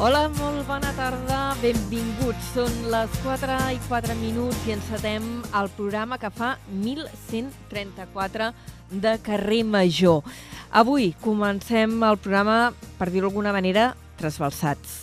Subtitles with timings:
[0.00, 2.54] Hola, molt bona tarda, benvinguts.
[2.54, 5.26] Són les 4 i 4 minuts i encetem
[5.60, 8.46] el programa que fa 1134
[9.04, 10.24] de Carrer Major.
[10.72, 15.02] Avui comencem el programa, per dir-ho d'alguna manera, trasbalsats.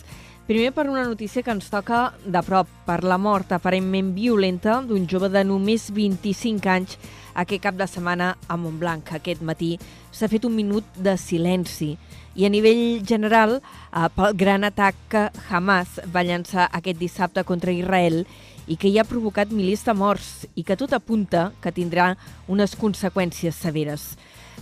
[0.50, 5.06] Primer per una notícia que ens toca de prop, per la mort aparentment violenta d'un
[5.06, 6.98] jove de només 25 anys
[7.38, 9.14] aquest cap de setmana a Montblanc.
[9.14, 9.76] Aquest matí
[10.10, 11.94] s'ha fet un minut de silenci
[12.38, 17.74] i a nivell general eh, pel gran atac que Hamas va llançar aquest dissabte contra
[17.74, 18.22] Israel
[18.70, 22.12] i que ja ha provocat milers de morts i que tot apunta que tindrà
[22.46, 24.12] unes conseqüències severes.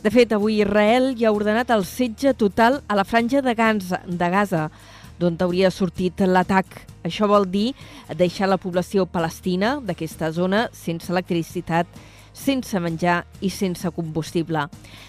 [0.00, 4.00] De fet, avui Israel ja ha ordenat el setge total a la franja de Gaza,
[4.06, 4.70] de Gaza
[5.20, 6.68] d'on hauria sortit l'atac.
[7.04, 7.74] Això vol dir
[8.16, 11.88] deixar la població palestina d'aquesta zona sense electricitat
[12.36, 14.66] sense menjar i sense combustible.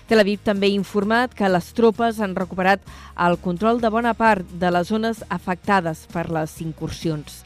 [0.08, 2.82] Tel Aviv també ha informat que les tropes han recuperat
[3.28, 7.44] el control de bona part de les zones afectades per les incursions.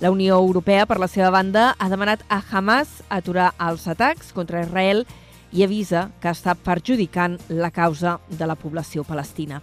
[0.00, 4.62] La Unió Europea, per la seva banda, ha demanat a Hamas aturar els atacs contra
[4.62, 5.04] Israel
[5.54, 9.62] i avisa que està perjudicant la causa de la població palestina.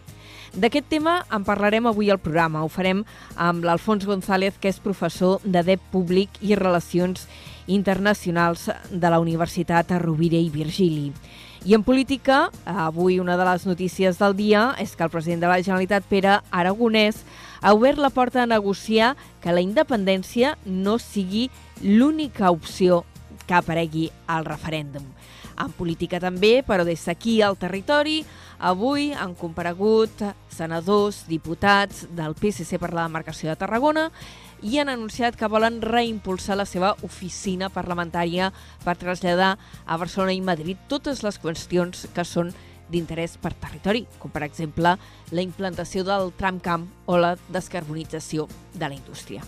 [0.52, 2.64] D'aquest tema en parlarem avui al programa.
[2.64, 3.06] Ho farem
[3.36, 9.92] amb l'Alfons González, que és professor de DEP Públic i Relacions Internacionals de la Universitat
[10.00, 11.12] Rovira i Virgili.
[11.66, 15.48] I en política, avui una de les notícies del dia és que el president de
[15.52, 17.22] la Generalitat, Pere Aragonès,
[17.62, 21.52] ha obert la porta a negociar que la independència no sigui
[21.84, 23.04] l'única opció
[23.46, 25.06] que aparegui al referèndum.
[25.62, 28.24] En política també, però des d'aquí al territori,
[28.58, 34.10] avui han comparegut senadors, diputats del PSC per la demarcació de Tarragona
[34.62, 38.52] i han anunciat que volen reimpulsar la seva oficina parlamentària
[38.86, 39.56] per traslladar
[39.86, 42.54] a Barcelona i Madrid totes les qüestions que són
[42.92, 44.98] d'interès per territori, com per exemple
[45.32, 49.42] la implantació del tramcamp o la descarbonització de la indústria.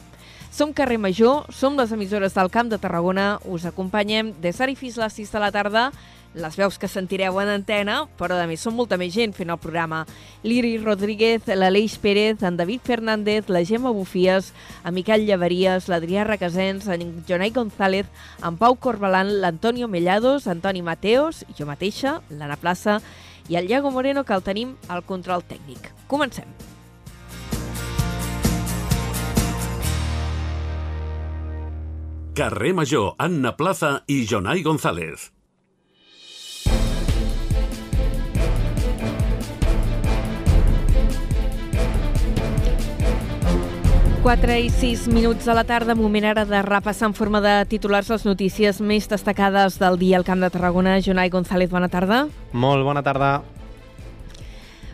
[0.53, 4.99] Som Carrer Major, som les emissores del Camp de Tarragona, us acompanyem des d'ara fins
[4.99, 5.87] a les 6 de la tarda
[6.33, 9.59] les veus que sentireu en antena, però a més són molta més gent fent el
[9.61, 10.03] programa.
[10.43, 14.51] L'Iri Rodríguez, l'Aleix Pérez, en David Fernández, la Gemma Bufies,
[14.83, 18.09] en Miquel Llaveries, l'Adrià Requesens, en Jonai González,
[18.43, 22.99] en Pau Corbalan, l'Antonio Mellados, Antoni Mateos, jo mateixa, l'Anna Plaça
[23.49, 25.91] i el Iago Moreno, que el tenim al control tècnic.
[26.07, 26.47] Comencem.
[32.33, 35.29] Carrer Major, Anna Plaza i Jonai González.
[44.23, 48.07] 4 i 6 minuts de la tarda, moment ara de repassar en forma de titulars
[48.07, 50.93] les notícies més destacades del dia al Camp de Tarragona.
[51.03, 52.21] Jonai González, bona tarda.
[52.53, 53.41] Molt bona tarda.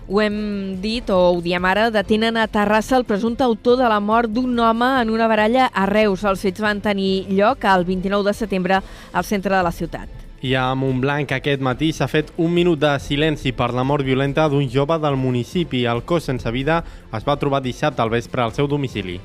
[0.09, 3.99] Ho hem dit, o ho diem ara, detenen a Terrassa el presumpte autor de la
[3.99, 6.23] mort d'un home en una baralla a Reus.
[6.25, 8.81] Els fets van tenir lloc el 29 de setembre
[9.13, 10.28] al centre de la ciutat.
[10.41, 14.45] I a Montblanc aquest matí s'ha fet un minut de silenci per la mort violenta
[14.47, 15.83] d'un jove del municipi.
[15.83, 19.19] El cos sense vida es va trobar dissabte al vespre al seu domicili.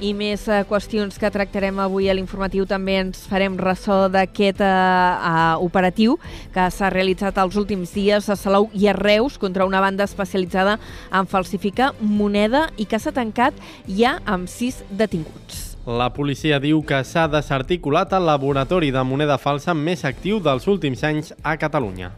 [0.00, 4.66] I més eh, qüestions que tractarem avui a l'informatiu també ens farem ressò d'aquest eh,
[4.66, 6.16] eh, operatiu
[6.54, 10.80] que s'ha realitzat els últims dies a Salou i a Reus contra una banda especialitzada
[11.12, 13.54] en falsificar moneda i que s'ha tancat
[13.86, 15.69] ja amb sis detinguts.
[15.90, 21.00] La policia diu que s'ha desarticulat el laboratori de moneda falsa més actiu dels últims
[21.02, 22.12] anys a Catalunya.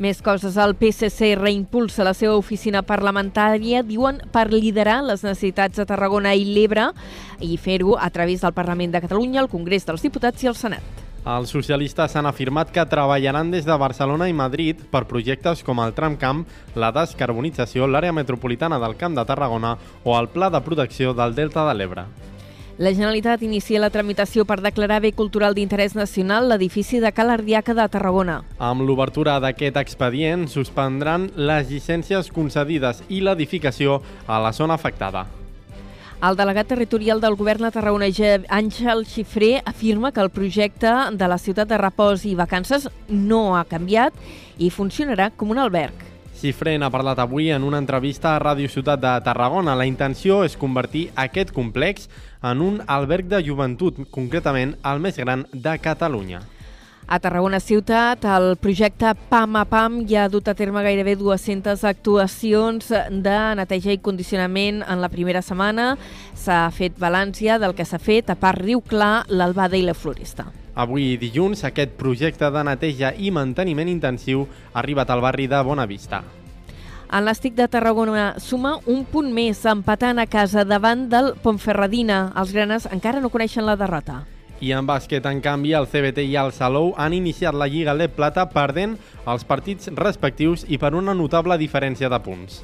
[0.00, 0.58] Més coses.
[0.60, 6.44] El PSC reimpulsa la seva oficina parlamentària, diuen, per liderar les necessitats de Tarragona i
[6.44, 6.90] l'Ebre
[7.40, 11.04] i fer-ho a través del Parlament de Catalunya, el Congrés dels Diputats i el Senat.
[11.24, 15.96] Els socialistes han afirmat que treballaran des de Barcelona i Madrid per projectes com el
[15.96, 16.44] tramcamp,
[16.76, 21.64] la descarbonització, l'àrea metropolitana del Camp de Tarragona o el Pla de Protecció del Delta
[21.68, 22.08] de l'Ebre.
[22.80, 27.74] La Generalitat inicia la tramitació per declarar bé cultural d'interès nacional l'edifici de Cal Ardiaca
[27.76, 28.38] de Tarragona.
[28.56, 35.26] Amb l'obertura d'aquest expedient, suspendran les llicències concedides i l'edificació a la zona afectada.
[36.24, 38.08] El delegat territorial del govern a Tarragona,
[38.48, 43.66] Àngel Xifré, afirma que el projecte de la ciutat de repòs i vacances no ha
[43.68, 44.16] canviat
[44.56, 46.06] i funcionarà com un alberg.
[46.36, 49.74] Cifrent ha parlat avui en una entrevista a Ràdio Ciutat de Tarragona.
[49.76, 52.08] La intenció és convertir aquest complex
[52.42, 56.40] en un alberg de joventut, concretament el més gran de Catalunya.
[57.10, 61.82] A Tarragona Ciutat, el projecte PAM a PAM ja ha dut a terme gairebé 200
[61.88, 65.96] actuacions de neteja i condicionament en la primera setmana.
[66.38, 69.98] S'ha fet balanç ja del que s'ha fet a part Riu Clar, l'Albada i la
[69.98, 70.46] Floresta.
[70.78, 76.22] Avui dilluns, aquest projecte de neteja i manteniment intensiu ha arribat al barri de Bonavista.
[77.10, 82.28] En l'Estic de Tarragona suma un punt més, empatant a casa davant del Pontferradina.
[82.38, 84.28] Els granes encara no coneixen la derrota.
[84.60, 88.18] I en bàsquet, en canvi, el CBT i el Salou han iniciat la Lliga LEP
[88.18, 92.60] Plata perdent els partits respectius i per una notable diferència de punts.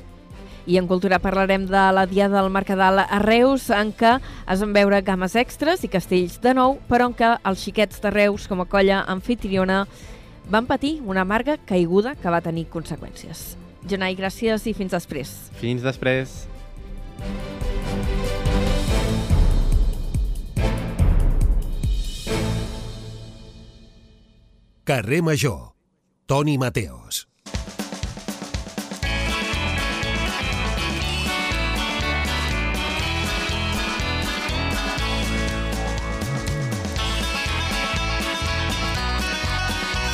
[0.67, 4.75] I en cultura parlarem de la Diada del Mercadal a Reus, en què es van
[4.77, 8.61] veure games extres i castells de nou, però en què els xiquets de Reus, com
[8.61, 9.85] a colla anfitriona,
[10.51, 13.55] van patir una amarga caiguda que va tenir conseqüències.
[13.89, 15.37] Jonai, gràcies i fins després.
[15.63, 16.43] Fins després.
[24.87, 25.73] Carrer Major.
[26.31, 27.25] Toni Mateos.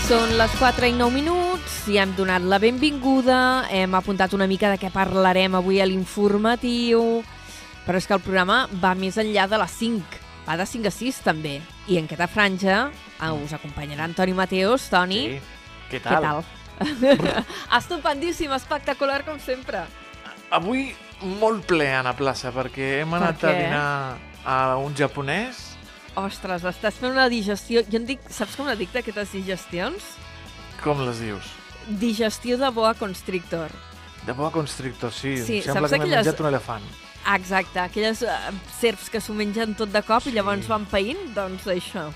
[0.09, 4.73] Són les 4 i 9 minuts i hem donat la benvinguda, hem apuntat una mica
[4.73, 7.21] de què parlarem avui a l'informatiu,
[7.85, 10.95] però és que el programa va més enllà de les 5, va de 5 a
[10.95, 11.61] 6 també.
[11.89, 14.89] I en aquesta franja eh, us acompanyarà Antoni Mateos.
[14.91, 15.41] Toni, Sí.
[15.93, 16.23] Què què tal?
[16.25, 16.45] tal?
[17.79, 19.85] Estupendíssim, espectacular com sempre.
[20.51, 20.95] Avui
[21.41, 23.51] molt ple a la plaça perquè hem anat què?
[23.51, 23.87] a dinar
[24.45, 25.69] a un japonès.
[26.17, 27.85] Ostres, estàs fent una digestió...
[27.89, 30.11] Jo en dic, saps com la dic d'aquestes digestions?
[30.83, 31.53] Com les dius?
[32.01, 33.73] Digestió de boa constrictor.
[34.27, 35.37] De boa constrictor, sí.
[35.43, 36.85] Sí, Em Sembla que m'he aquelles- menjat un elefant.
[37.35, 38.29] Exacte, aquelles uh,
[38.81, 42.09] serps que s'ho mengen tot de cop i llavors van païnt, doncs això.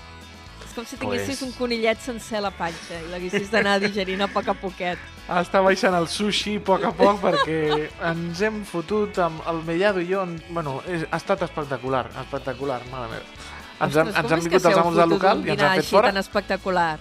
[0.65, 4.21] És com si tinguessis Pues- un conillet sencer a la panxa i l'haguessis d'anar digerint
[4.21, 4.97] a poc a poquet.
[5.27, 9.99] Està baixant el sushi a poc a poc perquè ens hem fotut amb el Mellado
[9.99, 10.23] i jo.
[10.23, 10.41] En...
[10.49, 13.23] Bueno, és, ha estat espectacular, espectacular, mare meva.
[13.79, 15.91] Ens, Ostres, ens han que vingut els amos del local i ens han fet així
[15.95, 16.07] fora.
[16.11, 16.99] tan espectacular.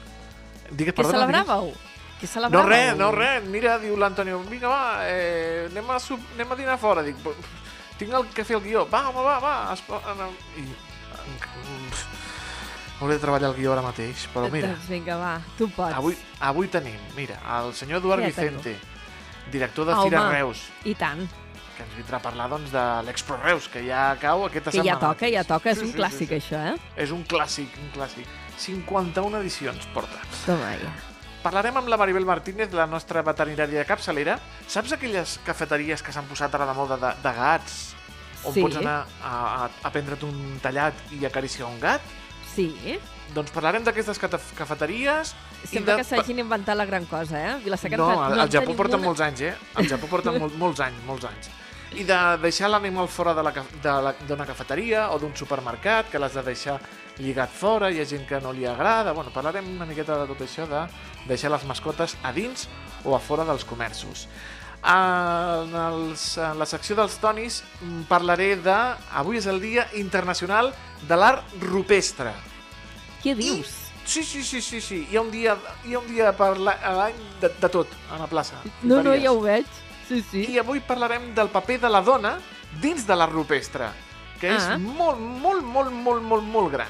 [0.70, 1.76] Digues, Què perdona, digues.
[2.24, 2.64] Celebràveu?
[2.64, 3.44] Què No res, no res.
[3.44, 7.02] Mira, diu l'Antonio, vinga, va, eh, anem, a sup, anem a dinar fora.
[7.04, 7.34] Dic, "Però,
[7.98, 8.88] tinc el que fer el guió.
[8.88, 9.72] Va, home, va, va.
[9.74, 10.32] Es, anem.
[10.56, 10.64] I,
[13.00, 15.94] hauré de treballar el guió ara mateix, però mira, Doncs vinga, va, tu pots.
[15.94, 18.26] avui, avui tenim, mira, el senyor Eduard Ja.
[18.28, 18.78] Vicente,
[19.52, 20.08] director de Home.
[20.10, 21.28] Fira Reus, I tant,
[21.76, 24.98] que ens vindrà a parlar doncs, de l'Expo Reus, que ja cau aquesta que setmana.
[24.98, 26.54] ja toca, ja toca, és Sí, un sí, clàssic sí, sí.
[26.54, 26.78] això, eh?
[26.96, 28.26] És un clàssic, un clàssic.
[28.56, 30.16] 51 edicions porta.
[30.46, 30.92] Toma ja.
[31.46, 34.34] Parlarem amb la Maribel Martínez, la nostra veterinària capçalera.
[34.66, 37.76] Saps aquelles cafeteries que s'han posat ara de moda de, de gats?
[38.42, 38.62] On Sí.
[38.64, 42.02] pots anar a, a, a prendre't un tallat i acariciar un gat?
[42.54, 42.66] Sí,
[43.34, 44.18] Doncs parlarem d'aquestes
[44.58, 45.34] cafeteries
[45.66, 46.02] sembla de...
[46.02, 47.54] que s'hagin inventat la gran cosa, eh?
[47.62, 49.06] Vilaseca No, al, en al Japó una.
[49.10, 49.54] molts anys, eh?
[49.74, 51.50] Al Japó porten mol, molts anys, molts anys.
[51.96, 56.42] I de deixar l'animal fora de la d'una cafeteria o d'un supermercat, que l'has de
[56.44, 56.74] deixar
[57.16, 59.14] lligat fora, hi ha gent que no li agrada...
[59.16, 60.82] Bueno, parlarem una miqueta de tot això, de
[61.28, 62.66] deixar les mascotes a dins
[63.04, 64.26] o a fora dels comerços.
[64.84, 68.76] En, els, en la secció dels tonis mm, parlaré de...
[69.16, 70.74] Avui és el Dia Internacional
[71.08, 72.34] de l'Art Rupestre.
[73.24, 73.72] Què dius?
[74.04, 75.00] Sí, sí, sí, sí, sí.
[75.10, 75.56] Hi ha un dia,
[75.88, 78.60] hi ha un dia per l'any de, de tot, a la plaça.
[78.84, 79.85] No, no, ja ho veig.
[80.08, 80.44] Sí, sí.
[80.54, 82.36] I avui parlarem del paper de la dona
[82.80, 83.88] dins de l'art rupestre,
[84.40, 84.78] que és Ah.
[84.78, 86.88] molt, molt, molt, molt, molt, molt gran.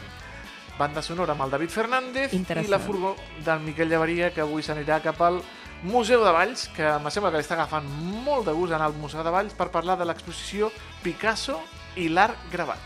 [0.79, 5.01] Banda sonora amb el David Fernández i la furgó del Miquel Llavaria, que avui s'anirà
[5.01, 5.41] cap al
[5.83, 7.87] Museu de Valls, que em sembla que li està agafant
[8.25, 10.71] molt de gust anar al Museu de Valls per parlar de l'exposició
[11.03, 11.61] Picasso
[11.97, 12.79] i l'art gravat.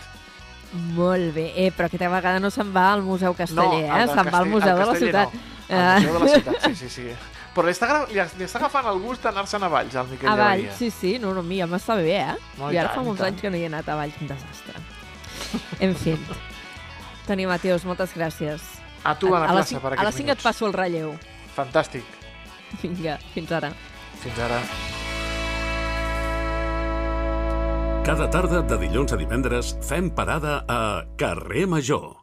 [0.73, 1.53] Molt bé.
[1.57, 4.13] Eh, però aquesta vegada no se'n va al Museu Casteller, el eh?
[4.15, 5.35] Se'n va al Museu de la Ciutat.
[5.35, 5.77] No.
[5.77, 7.07] Al Museu de la Ciutat, sí, sí, sí.
[7.55, 10.37] Però li està, li, li està agafant el gust d'anar-se'n a Valls, al Miquel A
[10.39, 11.17] Valls, sí, sí.
[11.23, 12.37] No, no, mira, m'està bé, eh?
[12.61, 14.21] No, I i ara tant, fa molts anys que no hi he anat a Valls,
[14.23, 14.85] un desastre.
[15.83, 16.15] En fi.
[17.27, 18.63] Toni Mateus, moltes gràcies.
[19.03, 21.13] A tu a la a plaça per A aquests les 5 et passo el relleu.
[21.57, 22.07] Fantàstic.
[22.83, 23.73] Vinga, fins ara.
[24.23, 24.63] Fins ara.
[28.07, 30.81] Cada tarda de dilluns a divendres fem parada a
[31.21, 32.20] Carrer Major.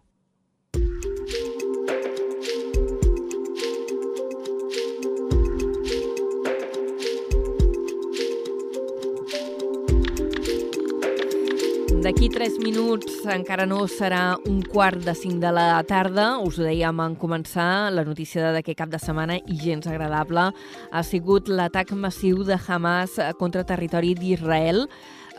[11.97, 16.27] D'aquí 3 minuts encara no serà un quart de 5 de la tarda.
[16.45, 17.89] Us ho dèiem en començar.
[17.89, 20.51] La notícia d'aquest cap de setmana i gens agradable
[20.91, 24.85] ha sigut l'atac massiu de Hamas contra territori d'Israel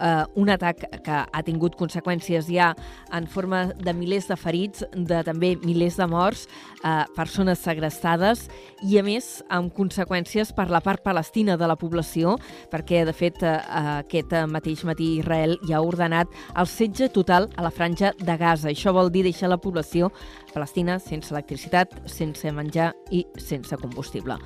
[0.01, 2.73] eh, un atac que ha tingut conseqüències ja
[3.15, 6.47] en forma de milers de ferits, de també milers de morts,
[6.85, 8.47] eh, persones segrestades
[8.83, 12.37] i, a més, amb conseqüències per la part palestina de la població,
[12.73, 13.59] perquè, de fet, eh,
[13.99, 18.69] aquest mateix matí Israel ja ha ordenat el setge total a la franja de Gaza.
[18.71, 20.13] Això vol dir deixar la població
[20.55, 24.39] palestina sense electricitat, sense menjar i sense combustible.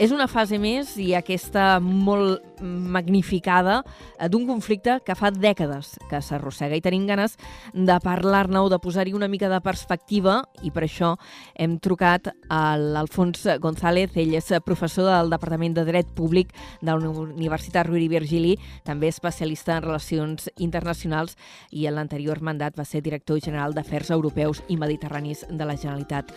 [0.00, 6.20] És una fase més i aquesta molt magnificada eh, d'un conflicte que fa dècades que
[6.22, 7.36] s'arrossega i tenim ganes
[7.74, 11.14] de parlar-ne o de posar-hi una mica de perspectiva i per això
[11.54, 16.98] hem trucat a l'Alfons González, ell és professor del Departament de Dret Públic de la
[16.98, 18.56] Universitat Rovira i Virgili,
[18.86, 21.36] també especialista en relacions internacionals
[21.70, 26.32] i en l'anterior mandat va ser director general d'Afers Europeus i Mediterranis de la Generalitat.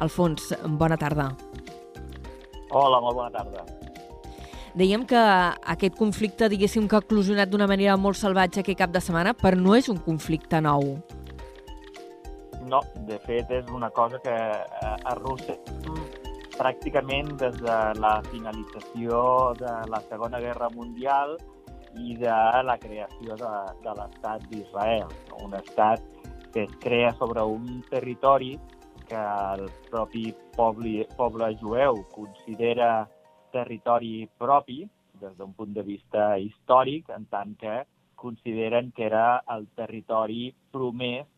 [0.00, 1.32] Alfons, bona tarda.
[2.72, 3.64] Hola, molt bona tarda.
[4.72, 5.20] Dèiem que
[5.74, 9.58] aquest conflicte, diguéssim, que ha eclosionat d'una manera molt salvatge aquest cap de setmana, però
[9.60, 10.94] no és un conflicte nou.
[12.72, 15.60] No, de fet és una cosa que eh, arrossega
[16.56, 19.20] pràcticament des de la finalització
[19.58, 21.36] de la Segona Guerra Mundial
[21.98, 23.52] i de la creació de,
[23.84, 25.10] de l'estat d'Israel,
[25.42, 26.00] un estat
[26.52, 28.54] que es crea sobre un territori
[29.12, 29.20] que
[29.60, 33.04] el propi poble, poble jueu considera
[33.52, 34.86] territori propi
[35.20, 37.82] des d'un punt de vista històric, en tant que
[38.16, 41.28] consideren que era el territori promès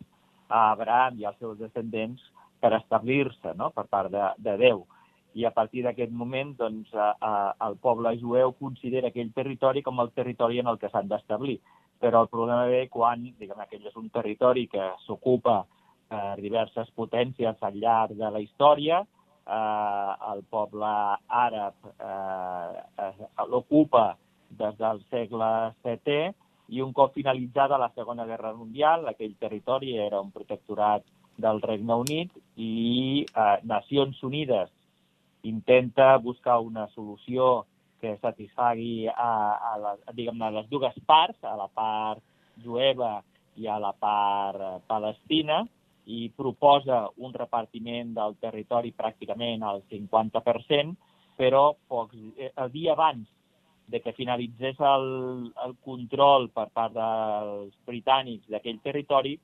[0.49, 2.23] a Abraham i als seus descendents
[2.63, 3.73] per establir-se no?
[3.75, 4.87] per part de, de Déu.
[5.35, 7.33] I a partir d'aquest moment, doncs, a, a,
[7.67, 11.59] el poble jueu considera aquell territori com el territori en el que s'han d'establir.
[11.99, 15.65] Però el problema ve quan, diguem, aquell és un territori que s'ocupa
[16.15, 19.03] per diverses potències al llarg de la història.
[19.45, 20.93] Eh, el poble
[21.45, 23.11] àrab eh,
[23.51, 24.15] l'ocupa
[24.55, 25.51] des del segle
[25.85, 26.33] VII
[26.73, 31.05] i un cop finalitzada la Segona Guerra Mundial, aquell territori era un protectorat
[31.37, 34.73] del Regne Unit i eh, Nacions Unides
[35.45, 37.67] intenta buscar una solució
[38.01, 39.33] que satisfagui a,
[39.75, 42.23] a, la, a les dues parts, a la part
[42.65, 43.19] jueva
[43.61, 45.65] i a la part eh, palestina,
[46.07, 50.95] i proposa un repartiment del territori pràcticament al 50%,
[51.39, 53.29] però pocs, eh, el dia abans
[53.87, 59.35] de que finalitzés el, el control per part dels britànics d'aquell territori,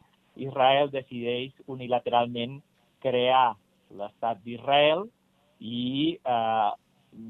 [0.40, 2.60] Israel decideix unilateralment
[3.02, 3.50] crear
[3.96, 5.04] l'estat d'Israel
[5.60, 6.70] i, eh,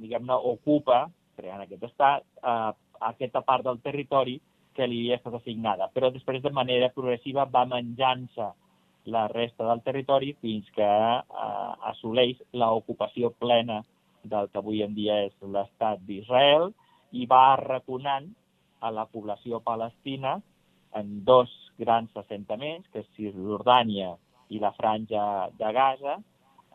[0.02, 1.06] diguem-ne, ocupa,
[1.38, 2.70] creant aquest estat, eh,
[3.10, 4.38] aquesta part del territori
[4.76, 5.88] que li havia estat assignada.
[5.94, 8.50] Però després, de manera progressiva, va menjant-se
[9.04, 13.80] la resta del territori fins que eh, assoleix l'ocupació plena
[14.22, 16.70] del que avui en dia és l'estat d'Israel
[17.16, 18.28] i va arraconant
[18.80, 20.38] a la població palestina
[20.96, 24.14] en dos grans assentaments, que és Cisjordània
[24.50, 25.22] i la franja
[25.56, 26.18] de Gaza,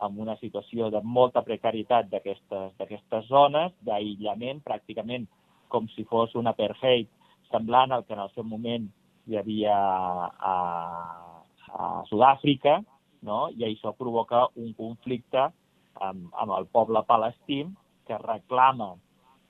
[0.00, 5.26] amb una situació de molta precarietat d'aquestes zones, d'aïllament, pràcticament
[5.68, 7.08] com si fos un apartheid
[7.50, 8.88] semblant al que en el seu moment
[9.26, 10.54] hi havia a,
[11.72, 12.78] a Sud-àfrica,
[13.26, 13.46] no?
[13.56, 15.48] i això provoca un conflicte
[16.00, 17.64] amb, amb el poble palestí
[18.06, 18.94] que reclama,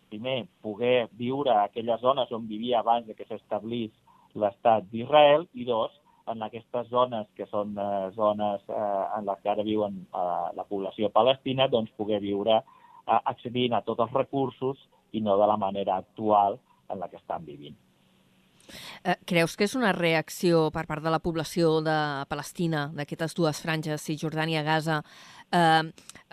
[0.09, 3.93] primer, poder viure a aquelles zones on vivia abans de que s'establís
[4.37, 5.93] l'estat d'Israel, i dos,
[6.27, 10.67] en aquestes zones que són eh, zones eh, en les que ara viuen eh, la
[10.69, 14.81] població palestina, doncs poder viure eh, accedint a tots els recursos
[15.13, 16.59] i no de la manera actual
[16.91, 17.77] en la que estan vivint.
[19.05, 21.97] Eh, creus que és una reacció per part de la població de
[22.31, 25.01] Palestina, d'aquestes dues franges, Cisjordània i Gaza,
[25.53, 25.83] eh,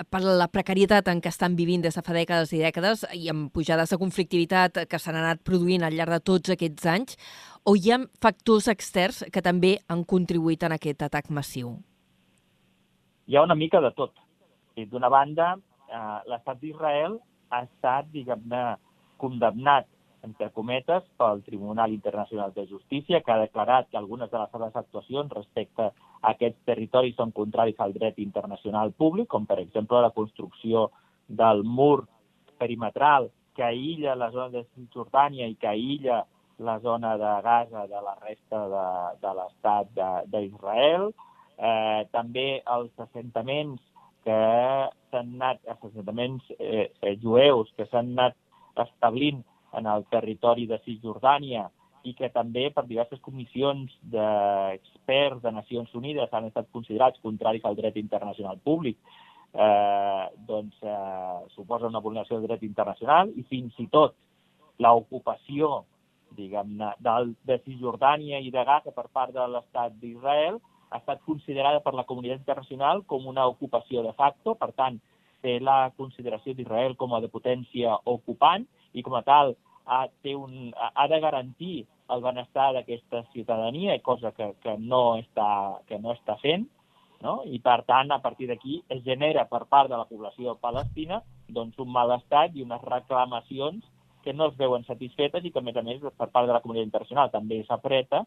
[0.09, 3.51] per la precarietat en què estan vivint des de fa dècades i dècades i amb
[3.53, 7.17] pujades de conflictivitat que s'han anat produint al llarg de tots aquests anys,
[7.63, 11.77] o hi ha factors externs que també han contribuït en aquest atac massiu?
[13.27, 14.11] Hi ha una mica de tot.
[14.75, 15.55] D'una banda,
[15.87, 18.75] eh, l'estat d'Israel ha estat, diguem-ne,
[19.17, 19.87] condemnat
[20.23, 24.75] entre cometes, pel Tribunal Internacional de Justícia, que ha declarat que algunes de les seves
[24.75, 25.93] actuacions respecte a
[26.31, 30.89] aquests territoris són contraris al dret internacional públic, com per exemple la construcció
[31.27, 32.05] del mur
[32.57, 36.23] perimetral que aïlla la zona de Cisjordània i que aïlla
[36.63, 38.87] la zona de Gaza de la resta de,
[39.21, 41.09] de l'estat d'Israel.
[41.57, 43.81] Eh, també els assentaments
[44.25, 44.37] que
[45.11, 48.37] s'han anat, els assentaments eh, eh, jueus que s'han anat
[48.87, 51.67] establint en el territori de Cisjordània
[52.03, 57.77] i que també per diverses comissions d'experts de Nacions Unides han estat considerats contraris al
[57.79, 58.97] dret internacional públic,
[59.53, 64.15] eh, doncs eh, suposa una vulneració del dret internacional i fins i tot
[64.83, 65.83] l'ocupació
[66.33, 66.93] diguem-ne,
[67.45, 72.05] de Cisjordània i de Gaza per part de l'estat d'Israel ha estat considerada per la
[72.09, 74.99] comunitat internacional com una ocupació de facto, per tant,
[75.41, 80.35] té la consideració d'Israel com a de potència ocupant i com a tal ha, té
[80.35, 81.75] un, ha de garantir
[82.13, 86.67] el benestar d'aquesta ciutadania, cosa que, que, no està, que no està fent,
[87.23, 87.39] no?
[87.47, 91.79] i per tant, a partir d'aquí es genera per part de la població palestina doncs,
[91.79, 93.83] un malestat i unes reclamacions
[94.23, 96.61] que no es veuen satisfetes i que, a més a més, per part de la
[96.63, 98.23] comunitat internacional també s'apreta,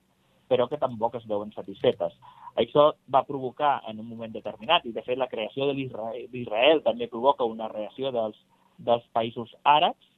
[0.46, 2.12] però que tampoc es veuen satisfetes.
[2.61, 7.08] Això va provocar en un moment determinat, i de fet la creació de l'Israel també
[7.11, 8.37] provoca una reacció dels,
[8.78, 10.12] dels països àrabs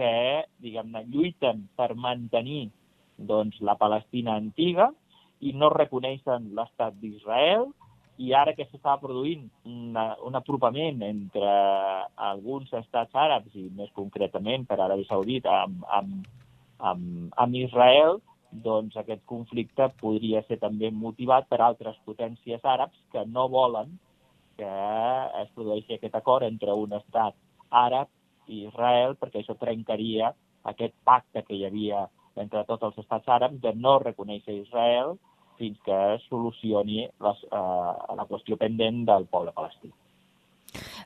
[0.00, 2.70] que, diguem-ne, lluiten per mantenir
[3.20, 4.88] doncs, la Palestina antiga
[5.44, 7.68] i no reconeixen l'estat d'Israel,
[8.20, 11.52] i ara que s'està produint una, un apropament entre
[12.30, 16.26] alguns estats àrabs i més concretament per Aràbia Saudita amb, amb,
[16.90, 18.20] amb, amb Israel,
[18.66, 23.96] doncs aquest conflicte podria ser també motivat per altres potències àrabs que no volen
[24.60, 24.72] que
[25.40, 27.36] es produeixi aquest acord entre un estat
[27.70, 28.10] àrab
[28.50, 30.34] i Israel, perquè això trencaria
[30.70, 32.04] aquest pacte que hi havia
[32.40, 35.16] entre tots els estats àrabs de no reconèixer Israel
[35.60, 35.96] fins que
[36.28, 39.90] solucioni les, uh, la qüestió pendent del poble palestí.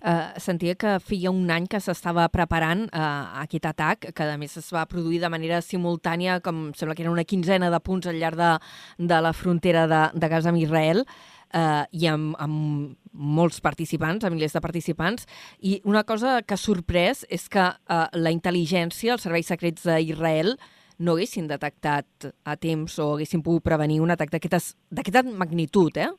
[0.04, 4.58] Uh, sentia que feia un any que s'estava preparant uh, aquest atac, que a més
[4.60, 8.20] es va produir de manera simultània, com sembla que era una quinzena de punts al
[8.20, 8.50] llarg de,
[8.98, 14.34] de la frontera de, de Gaza amb Israel, uh, i amb, amb molts participants, amb
[14.34, 15.28] milers de participants,
[15.62, 20.56] i una cosa que ha sorprès és que uh, la intel·ligència, els serveis secrets d'Israel,
[20.98, 26.10] no haguessin detectat a temps o haguessin pogut prevenir un atac d'aquesta magnitud, eh?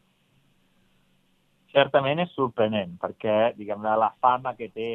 [1.75, 4.89] Certament és sorprenent, perquè, diguem-ne, la fama que té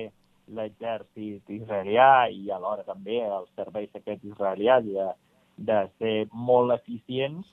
[0.56, 5.08] l'exèrcit israelià i alhora també els serveis secrets israelians de,
[5.68, 7.46] de ser molt eficients,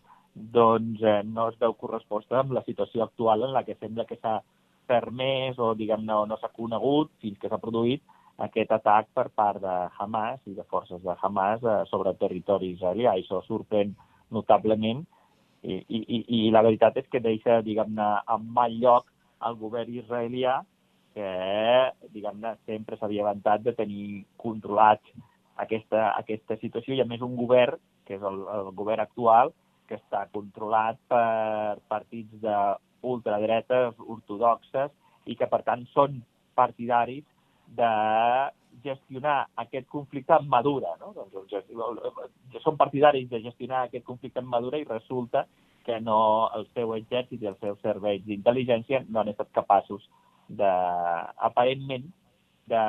[0.53, 4.19] doncs eh, no es veu corresposta amb la situació actual en la que sembla que
[4.21, 4.39] s'ha
[4.87, 8.03] permès o, diguem-ne, no s'ha conegut fins que s'ha produït
[8.45, 13.15] aquest atac per part de Hamas i de forces de Hamas eh, sobre territori israelià.
[13.17, 13.95] Això sorprèn
[14.31, 15.03] notablement
[15.63, 19.09] i, i, i la veritat és que deixa, diguem-ne, en mal lloc
[19.47, 20.59] el govern israelià
[21.17, 21.29] que,
[22.13, 25.01] diguem-ne, sempre s'havia avançat de tenir controlat
[25.57, 29.51] aquesta, aquesta situació i, a més, un govern, que és el, el govern actual,
[29.87, 34.93] que està controlat per partits d'ultradretes ortodoxes
[35.25, 36.21] i que, per tant, són
[36.57, 37.25] partidaris
[37.77, 37.91] de
[38.83, 40.95] gestionar aquest conflicte en madura.
[41.01, 41.13] No?
[41.15, 45.45] Doncs són partidaris de gestionar aquest conflicte en madura i resulta
[45.87, 46.19] que no
[46.55, 50.03] el seu exèrcit i els seus serveis d'intel·ligència no han estat capaços
[50.47, 50.71] de,
[51.49, 52.09] aparentment,
[52.67, 52.83] de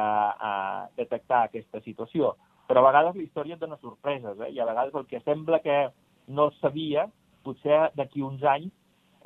[0.50, 2.34] uh, detectar aquesta situació.
[2.68, 4.50] Però a vegades la història et dona sorpreses, eh?
[4.52, 5.78] i a vegades el que sembla que
[6.28, 7.08] no sabia,
[7.44, 8.72] potser d'aquí uns anys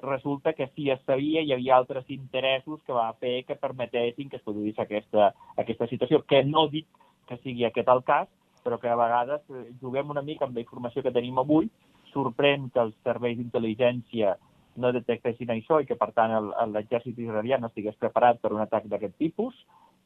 [0.03, 4.39] resulta que si es sabia hi havia altres interessos que va fer que permetessin que
[4.41, 6.89] es produís aquesta, aquesta situació, que no dic
[7.29, 8.29] que sigui aquest el cas,
[8.65, 11.71] però que a vegades eh, juguem una mica amb la informació que tenim avui,
[12.13, 14.37] sorprèn que els serveis d'intel·ligència
[14.83, 16.33] no detectessin això i que, per tant,
[16.73, 19.57] l'exèrcit israelià no estigués preparat per un atac d'aquest tipus,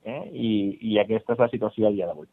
[0.04, 0.22] eh?
[0.32, 0.50] I,
[0.92, 2.26] i aquesta és la situació a dia d'avui.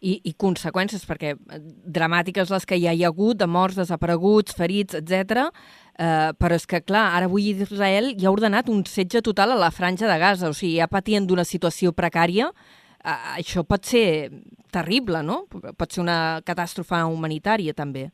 [0.00, 1.60] I, I conseqüències, perquè eh,
[1.98, 5.48] dramàtiques les que hi ha hagut, de morts, desapareguts, ferits, etc.
[6.00, 9.60] Eh, però és que, clar, ara avui Israel ja ha ordenat un setge total a
[9.60, 12.50] la franja de Gaza, o sigui, ja patien d'una situació precària,
[13.04, 14.30] eh, això pot ser
[14.72, 15.44] terrible, no?
[15.50, 18.10] Pot ser una catàstrofe humanitària, també.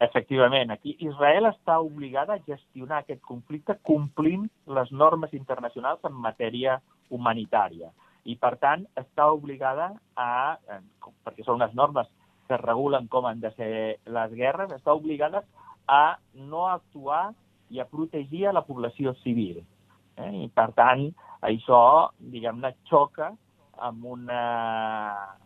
[0.00, 6.78] Efectivament, aquí Israel està obligada a gestionar aquest conflicte complint les normes internacionals en matèria
[7.10, 7.90] humanitària
[8.24, 10.80] i, per tant, està obligada a, eh,
[11.24, 12.08] perquè són unes normes
[12.48, 13.72] que regulen com han de ser
[14.06, 15.44] les guerres, està obligada
[15.88, 17.30] a no actuar
[17.70, 19.62] i a protegir a la població civil.
[20.18, 20.30] Eh?
[20.44, 21.06] I, per tant,
[21.46, 21.82] això,
[22.32, 23.30] diguem-ne, xoca
[23.80, 24.40] amb, una,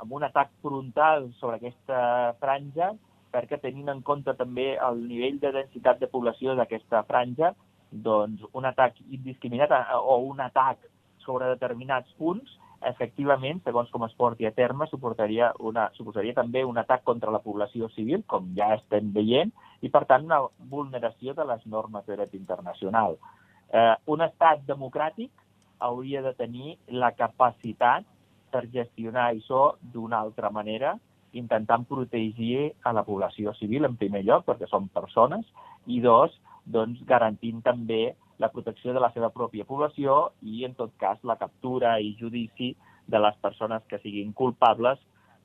[0.01, 2.95] amb un atac frontal sobre aquesta franja
[3.35, 7.51] perquè tenint en compte també el nivell de densitat de població d'aquesta franja,
[7.91, 10.83] doncs un atac indiscriminat eh, o un atac
[11.25, 16.79] sobre determinats punts efectivament, segons com es porti a terme, suportaria una, suposaria també un
[16.81, 21.47] atac contra la població civil, com ja estem veient, i, per tant, una vulneració de
[21.49, 23.19] les normes de dret internacional.
[23.73, 25.31] Eh, un estat democràtic
[25.85, 28.07] hauria de tenir la capacitat
[28.55, 30.95] per gestionar això d'una altra manera
[31.35, 35.47] intentant protegir a la població civil, en primer lloc, perquè són persones,
[35.91, 40.95] i dos, doncs, garantint també la protecció de la seva pròpia població i, en tot
[40.99, 42.75] cas, la captura i judici
[43.07, 44.99] de les persones que siguin culpables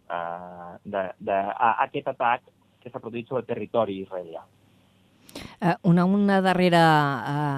[0.10, 2.47] eh, d'aquest atac
[2.80, 4.45] que s'ha produït sobre el territori israelià.
[5.60, 6.84] Uh, una, una darrera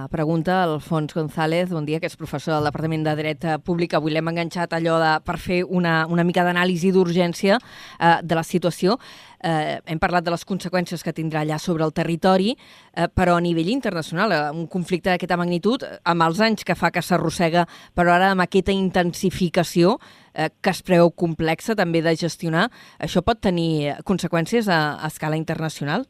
[0.05, 3.93] uh, pregunta, Alfons González, bon dia, que és professor del Departament de Dret Públic.
[3.93, 8.43] Avui l'hem enganxat allò de, per fer una, una mica d'anàlisi d'urgència uh, de la
[8.43, 8.97] situació.
[9.41, 13.43] Uh, hem parlat de les conseqüències que tindrà allà sobre el territori, uh, però a
[13.45, 18.31] nivell internacional, un conflicte d'aquesta magnitud, amb els anys que fa que s'arrossega, però ara
[18.35, 22.67] amb aquesta intensificació uh, que es preveu complexa també de gestionar,
[22.99, 26.09] això pot tenir conseqüències a, a escala internacional?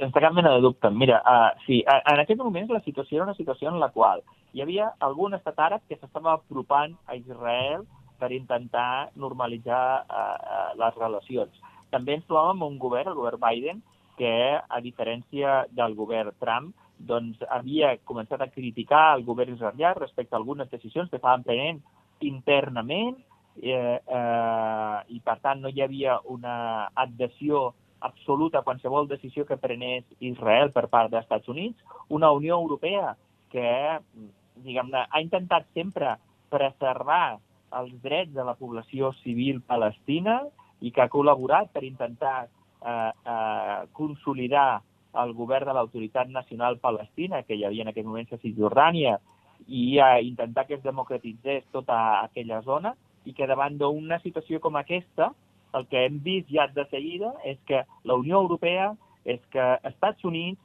[0.00, 0.88] Sense cap mena de dubte.
[0.90, 4.22] Mira, uh, sí, en aquest moment la situació era una situació en la qual
[4.56, 7.84] hi havia algun estat àrab que s'estava apropant a Israel
[8.20, 11.60] per intentar normalitzar uh, uh, les relacions.
[11.92, 13.82] També ens trobàvem un govern, el govern Biden,
[14.16, 20.36] que, a diferència del govern Trump, doncs havia començat a criticar el govern israelià respecte
[20.36, 21.80] a algunes decisions que estaven prenent
[22.24, 23.16] internament
[23.62, 26.56] eh, eh, i, per tant, no hi havia una
[27.04, 32.56] adhesió absoluta a qualsevol decisió que prenés Israel per part dels Estats Units, una Unió
[32.58, 33.14] Europea
[33.50, 36.16] que ha intentat sempre
[36.50, 37.38] preservar
[37.78, 40.40] els drets de la població civil palestina
[40.80, 44.82] i que ha col·laborat per intentar eh, eh, consolidar
[45.22, 49.18] el govern de l'autoritat nacional palestina, que hi havia en aquell moment a Cisjordània,
[49.66, 52.94] i a intentar que es democratitzés tota aquella zona,
[53.26, 55.32] i que davant d'una situació com aquesta,
[55.78, 58.92] el que hem vist ja de seguida és que la Unió Europea,
[59.24, 60.60] és que Estats Units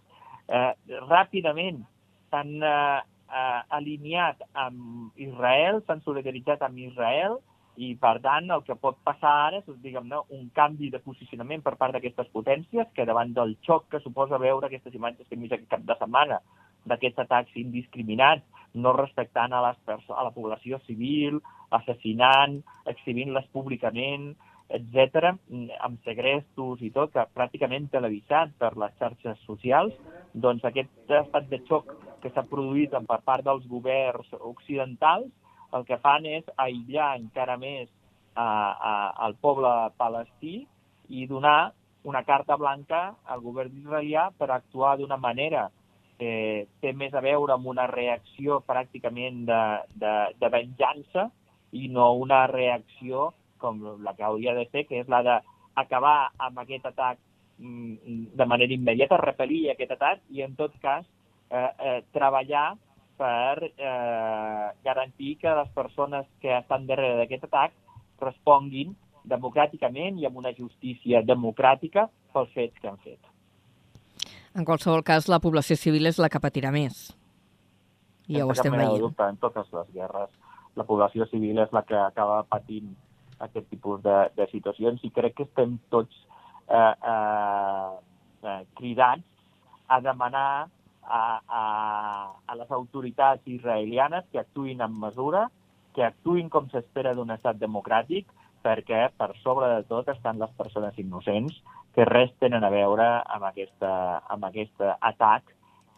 [0.47, 0.71] eh,
[1.09, 1.83] ràpidament
[2.31, 7.39] s'han eh, eh, alineat amb Israel, s'han solidaritzat amb Israel
[7.75, 11.75] i, per tant, el que pot passar ara és diguem-ne un canvi de posicionament per
[11.79, 15.57] part d'aquestes potències que davant del xoc que suposa veure aquestes imatges que hem vist
[15.57, 16.39] aquest cap de setmana
[16.85, 21.39] d'aquests atacs indiscriminats, no respectant a, les a la població civil,
[21.73, 22.59] assassinant,
[22.91, 24.35] exhibint-les públicament,
[24.69, 25.35] etc,
[25.85, 29.93] amb segrestos i tot, que pràcticament televisat per les xarxes socials,
[30.33, 35.29] doncs aquest estat de xoc que s'ha produït per part dels governs occidentals,
[35.75, 37.89] el que fan és aïllar encara més
[38.35, 38.93] a, a,
[39.25, 40.65] al poble palestí
[41.09, 41.73] i donar
[42.05, 45.69] una carta blanca al govern israelià per actuar d'una manera
[46.19, 49.63] que té més a veure amb una reacció pràcticament de,
[49.99, 51.29] de, de venjança
[51.75, 53.31] i no una reacció
[53.65, 57.19] com la que hauria de ser, que és la d'acabar amb aquest atac
[57.57, 61.07] mm, de manera immediata, repel·lir aquest atac i, en tot cas,
[61.49, 62.75] eh, eh, treballar
[63.17, 67.75] per eh, garantir que les persones que estan darrere d'aquest atac
[68.21, 73.21] responguin democràticament i amb una justícia democràtica pels fets que han fet.
[74.55, 77.09] En qualsevol cas, la població civil és la que patirà més.
[78.27, 79.01] I ja ho estem veient.
[79.01, 80.29] Dubte, en totes les guerres,
[80.79, 82.93] la població civil és la que acaba patint
[83.39, 86.15] aquest tipus de, de situacions i crec que estem tots
[86.69, 87.91] eh, eh,
[88.43, 89.25] eh, cridats
[89.87, 90.67] a demanar
[91.05, 91.63] a, a,
[92.47, 95.47] a les autoritats israelianes que actuïn amb mesura,
[95.93, 98.27] que actuïn com s'espera d'un estat democràtic,
[98.65, 101.53] perquè per sobre de tot estan les persones innocents
[101.95, 103.91] que res tenen a veure amb, aquesta,
[104.33, 105.53] amb aquest atac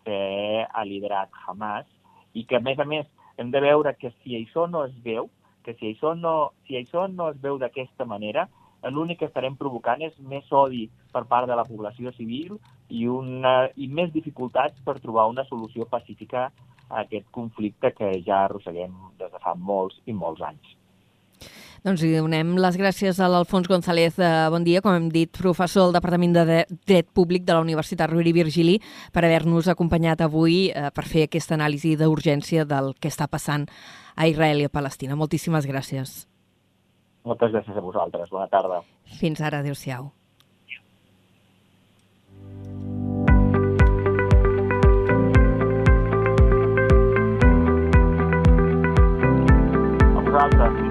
[0.05, 1.87] que ha liderat Hamas
[2.35, 5.29] i que, a més a més, hem de veure que si això no es veu,
[5.67, 8.47] que si això no, si això no es veu d'aquesta manera,
[8.87, 12.55] l'únic que estarem provocant és més odi per part de la població civil
[12.87, 16.47] i, una, i més dificultats per trobar una solució pacífica
[16.87, 20.76] a aquest conflicte que ja arrosseguem des de fa molts i molts anys.
[21.87, 24.17] Doncs li donem les gràcies a l'Alfons González.
[24.51, 26.43] Bon dia, com hem dit, professor del Departament de
[26.83, 28.73] Dret Públic de la Universitat Rovira i Virgili,
[29.15, 33.63] per haver-nos acompanyat avui eh, per fer aquesta anàlisi d'urgència del que està passant
[34.19, 35.15] a Israel i a Palestina.
[35.15, 36.25] Moltíssimes gràcies.
[37.23, 38.27] Moltes gràcies a vosaltres.
[38.35, 38.81] Bona tarda.
[39.21, 39.63] Fins ara.
[39.63, 40.11] Adéu-siau.
[50.27, 50.86] Vosaltres.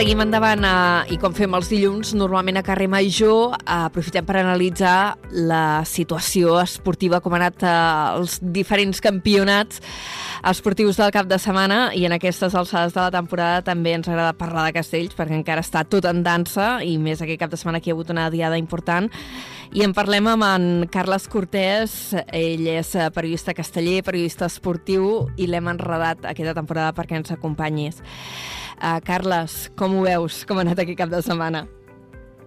[0.00, 4.38] Seguim endavant eh, i com fem els dilluns, normalment a carrer Major, eh, aprofitem per
[4.40, 7.74] analitzar la situació esportiva, com han anat eh,
[8.16, 9.82] els diferents campionats
[10.48, 14.32] esportius del cap de setmana i en aquestes alçades de la temporada també ens agrada
[14.40, 17.84] parlar de castells perquè encara està tot en dansa i més aquest cap de setmana
[17.84, 19.12] que hi ha hagut una diada important
[19.70, 21.92] I en parlem amb en Carles Cortés,
[22.34, 28.00] ell és eh, periodista casteller, periodista esportiu, i l'hem enredat aquesta temporada perquè ens acompanyis.
[28.80, 30.40] Uh, Carles, com ho veus?
[30.48, 31.66] Com ha anat aquest cap de setmana?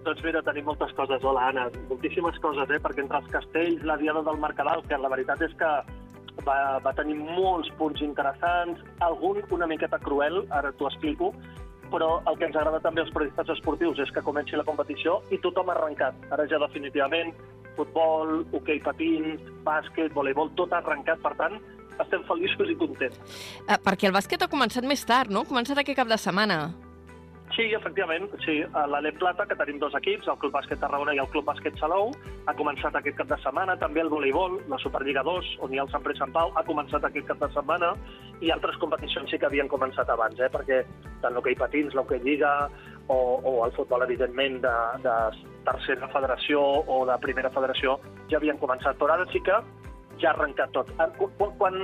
[0.04, 1.22] Doncs mira, tenim moltes coses.
[1.22, 1.68] Hola, Anna.
[1.88, 2.80] Moltíssimes coses, eh?
[2.82, 5.70] Perquè entre els castells, la Diada del Mercadal, que la veritat és que
[6.42, 11.30] va, va tenir molts punts interessants, algun una miqueta cruel, ara t'ho explico,
[11.92, 15.38] però el que ens agrada també als periodistes esportius és que comenci la competició i
[15.38, 16.18] tothom ha arrencat.
[16.34, 17.30] Ara ja definitivament
[17.78, 21.60] futbol, hoquei patins, bàsquet, voleibol, tot ha arrencat, per tant,
[22.00, 23.20] estem feliços i contents.
[23.66, 25.44] Uh, perquè el bàsquet ha començat més tard, no?
[25.44, 26.64] Ha començat aquest cap de setmana.
[27.54, 28.64] Sí, efectivament, sí.
[28.74, 31.76] A l'Alep Plata, que tenim dos equips, el Club Bàsquet Tarragona i el Club Bàsquet
[31.78, 32.10] Salou,
[32.50, 33.76] ha començat aquest cap de setmana.
[33.78, 36.64] També el voleibol, la Superliga 2, on hi ha el Sant Pere Sant Pau, ha
[36.66, 37.92] començat aquest cap de setmana
[38.42, 40.50] i altres competicions sí que havien començat abans, eh?
[40.50, 40.82] perquè
[41.22, 42.50] tant l'hoquei patins, l'hoquei lliga
[43.06, 44.74] o, o el futbol, evidentment, de,
[45.06, 45.16] de
[45.68, 48.00] tercera federació o de primera federació
[48.32, 48.98] ja havien començat.
[48.98, 49.62] Però ara sí que
[50.22, 50.90] ja ha arrencat tot.
[50.96, 51.78] Quan, quan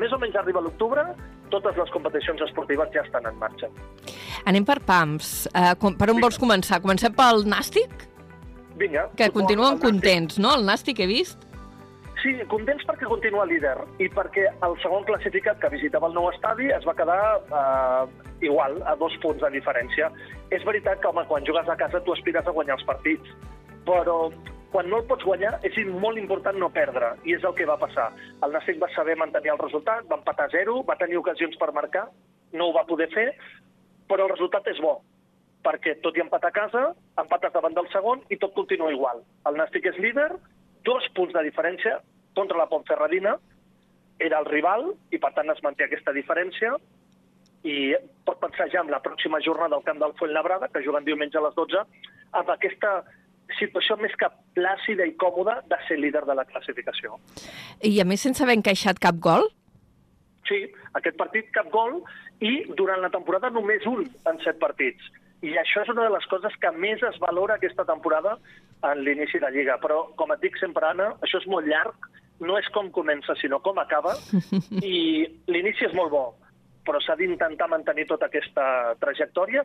[0.00, 1.04] més o menys arriba l'octubre,
[1.52, 3.70] totes les competicions esportives ja estan en marxa.
[4.50, 5.48] Anem per PAMS.
[5.52, 6.26] Uh, per on Vinga.
[6.26, 6.80] vols començar?
[6.84, 8.06] Comencem pel Nàstic?
[8.76, 9.08] Vinga.
[9.16, 10.54] Que continuen contents, no?
[10.58, 11.46] El Nàstic he vist.
[12.22, 16.70] Sí, contents perquè continua líder i perquè el segon classificat que visitava el nou estadi
[16.74, 18.06] es va quedar eh,
[18.48, 20.08] igual, a dos punts de diferència.
[20.50, 23.36] És veritat que, home, quan jugues a casa tu aspires a guanyar els partits,
[23.86, 24.16] però
[24.76, 27.78] quan no el pots guanyar és molt important no perdre, i és el que va
[27.80, 28.10] passar.
[28.44, 31.70] El Nàstic va saber mantenir el resultat, va empatar a zero, va tenir ocasions per
[31.72, 32.02] marcar,
[32.52, 33.30] no ho va poder fer,
[34.04, 34.98] però el resultat és bo,
[35.64, 36.84] perquè tot i empatar a casa,
[37.24, 39.24] empates davant del segon i tot continua igual.
[39.48, 40.28] El Nàstic és líder,
[40.84, 41.96] dos punts de diferència
[42.36, 43.38] contra la Pontferradina,
[44.20, 46.76] era el rival i per tant es manté aquesta diferència
[47.64, 47.94] i
[48.28, 51.48] pot pensar ja en la pròxima jornada al camp del Fuentlabrada, que juguen diumenge a
[51.48, 51.88] les 12,
[52.36, 52.98] amb aquesta
[53.58, 57.20] situació més que plàcida i còmoda de ser líder de la classificació.
[57.82, 59.46] I a més sense haver encaixat cap gol?
[60.46, 60.62] Sí,
[60.98, 62.00] aquest partit cap gol
[62.44, 65.02] i durant la temporada només un en set partits.
[65.44, 68.36] I això és una de les coses que més es valora aquesta temporada
[68.90, 69.76] en l'inici de Lliga.
[69.82, 72.08] Però, com et dic sempre, Anna, això és molt llarg,
[72.40, 74.14] no és com comença, sinó com acaba,
[74.82, 76.24] i l'inici és molt bo,
[76.86, 79.64] però s'ha d'intentar mantenir tota aquesta trajectòria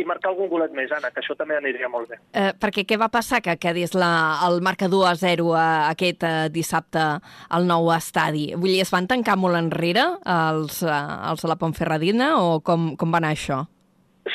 [0.00, 2.18] i marcar algun golet més, Anna, que això també aniria molt bé.
[2.32, 6.48] Eh, perquè què va passar que quedés la, el marcador a 0 a, aquest eh,
[6.54, 7.02] dissabte
[7.52, 8.50] al nou estadi?
[8.56, 12.94] Vull dir, es van tancar molt enrere els, eh, els de la Pontferradina o com,
[12.96, 13.62] com va anar això?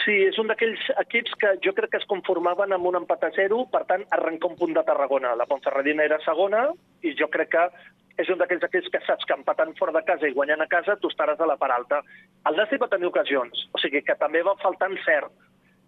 [0.04, 3.30] Sí, és un d'aquells equips que jo crec que es conformaven amb un empat a
[3.36, 5.32] zero, per tant, arrenca un punt de Tarragona.
[5.40, 6.66] La Pontferradina era segona
[7.08, 7.64] i jo crec que
[8.18, 10.98] és un d'aquells equips que saps que empatant fora de casa i guanyant a casa
[11.02, 12.02] tu estaràs a la part alta.
[12.50, 15.32] El Nàstic va tenir ocasions, o sigui que també va faltar cert,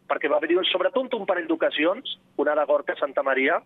[0.09, 3.59] perquè va haver-hi sobretot un parell d'ocasions, una de Gorka Santa Maria,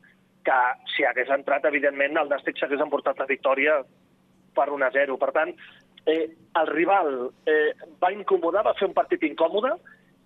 [0.43, 0.59] que
[0.95, 3.81] si hagués entrat, evidentment, el Nàstic s'hagués emportat la victòria
[4.55, 5.17] per 1 a 0.
[5.17, 5.53] Per tant,
[6.05, 9.75] eh, el rival eh, va incomodar, va fer un partit incòmode,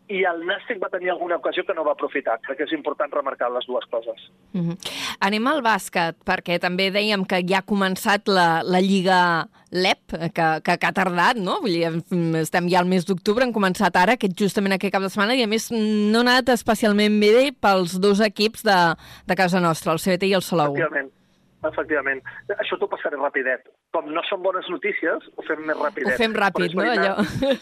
[0.08, 2.38] i el Nàstic va tenir alguna ocasió que no va aprofitar.
[2.46, 4.30] Crec que és important remarcar les dues coses.
[4.54, 4.78] Mm -hmm.
[5.20, 10.00] Anem al bàsquet, perquè també dèiem que ja ha començat la, la Lliga LEP,
[10.34, 11.60] que, que, que ha tardat, no?
[11.62, 11.86] Vull dir,
[12.40, 15.44] estem ja al mes d'octubre, han començat ara, aquest, justament aquest cap de setmana, i
[15.44, 18.96] a més no ha anat especialment bé pels dos equips de,
[19.28, 20.74] de casa nostra, el CBT i el Salou.
[20.74, 21.17] Efectivament.
[21.66, 22.22] Efectivament.
[22.54, 23.64] Això t'ho passaré rapidet.
[23.96, 26.14] Com no són bones notícies, ho fem més rapidet.
[26.14, 27.16] Ho fem ràpid, no, allò?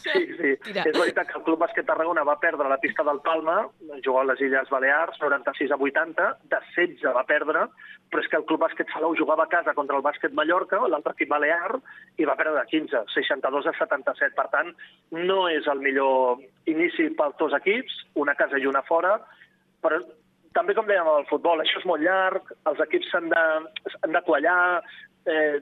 [0.03, 0.51] Sí, sí.
[0.65, 0.83] Tira.
[0.83, 3.61] És veritat que el Club Bàsquet Tarragona va perdre la pista del Palma,
[4.01, 7.63] jugava a les Illes Balears, 96 a 80, de 16 va perdre,
[8.11, 11.15] però és que el Club Bàsquet Salou jugava a casa contra el Bàsquet Mallorca, l'altre
[11.15, 11.79] equip balear,
[12.19, 14.35] i va perdre de 15, 62 a 77.
[14.35, 14.75] Per tant,
[15.15, 19.15] no és el millor inici pels dos equips, una casa i una fora,
[19.79, 20.03] però
[20.55, 23.43] també com dèiem al futbol, això és molt llarg, els equips s'han de,
[24.01, 24.81] han de quallar,
[25.25, 25.59] eh,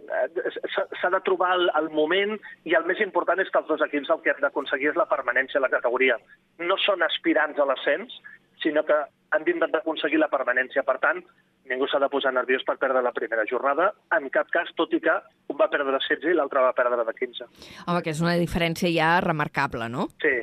[0.76, 2.36] s'ha s'ha de trobar el, el moment
[2.70, 5.10] i el més important és que els dos equips el que han d'aconseguir és la
[5.10, 6.20] permanència a la categoria.
[6.60, 8.20] No són aspirants a l'ascens,
[8.64, 9.00] sinó que
[9.34, 10.86] han d'intentar aconseguir la permanència.
[10.88, 11.24] Per tant,
[11.70, 15.02] ningú s'ha de posar nerviós per perdre la primera jornada, en cap cas, tot i
[15.04, 15.16] que
[15.50, 17.50] un va perdre de 16 i l'altre va perdre de 15.
[17.88, 20.12] Home, que és una diferència ja remarcable, no?
[20.22, 20.38] Sí,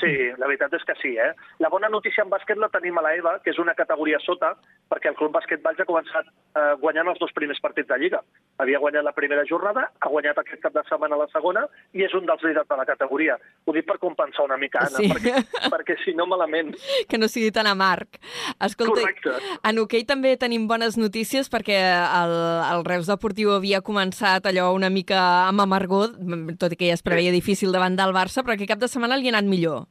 [0.00, 1.14] Sí, la veritat és que sí.
[1.16, 1.30] Eh?
[1.58, 4.50] La bona notícia en bàsquet la tenim a la EVA, que és una categoria sota,
[4.92, 8.20] perquè el Club Bàsquet Valls ha començat eh, guanyant els dos primers partits de Lliga.
[8.60, 11.64] Havia guanyat la primera jornada, ha guanyat aquest cap de setmana la segona,
[11.96, 13.38] i és un dels líders de la categoria.
[13.64, 15.08] Ho dic per compensar una mica, Anna, Sí.
[15.08, 15.32] perquè,
[15.72, 16.74] perquè si no malament.
[17.08, 18.20] Que no sigui tan amarg.
[18.60, 19.32] Escolta, Correcte.
[19.64, 22.36] en hoquei també tenim bones notícies perquè el,
[22.76, 26.14] el Reus Deportiu havia començat allò una mica amb amargor,
[26.60, 29.16] tot i que ja es preveia difícil davant del Barça, però aquest cap de setmana
[29.16, 29.85] li ha anat millor.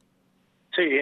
[0.76, 1.00] Sí,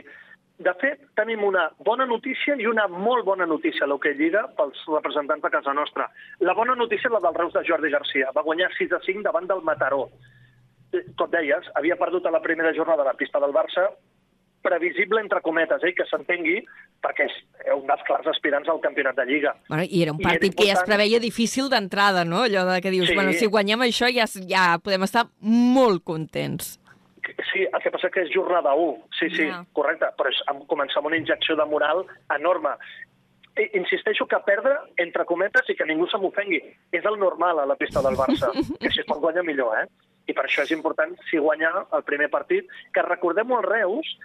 [0.65, 4.79] de fet, tenim una bona notícia i una molt bona notícia a l'Hockey Lliga pels
[4.87, 6.09] representants de casa nostra.
[6.41, 8.31] La bona notícia és la del Reus de Jordi Garcia.
[8.37, 10.09] Va guanyar 6 a 5 davant del Mataró.
[10.95, 13.89] Eh, Com deies, havia perdut a la primera jornada a la pista del Barça,
[14.63, 16.63] previsible, entre cometes, eh, que s'entengui,
[17.05, 17.35] perquè és
[17.75, 19.53] un dels clars aspirants al campionat de Lliga.
[19.69, 22.45] Bueno, I era un I era partit que ja es important- preveia difícil d'entrada, no?
[22.45, 23.15] Allò de que dius, Sí.
[23.15, 26.79] bueno, si guanyem això ja, ja podem estar molt contents.
[27.53, 28.97] Sí, el que passa que és jornada 1.
[29.19, 29.65] Sí, sí, Ja.
[29.73, 30.07] correcte.
[30.19, 32.05] Però és començar amb una injecció de moral
[32.37, 32.77] enorme.
[33.57, 36.61] I, insisteixo que perdre, entre cometes, i que ningú se m'ofengui,
[36.93, 38.51] és el normal a la pista del Barça.
[38.81, 39.87] que si es pot guanyar millor, eh?
[40.27, 44.17] I per això és important, si guanyar el primer partit, que recordem-ho, el Reus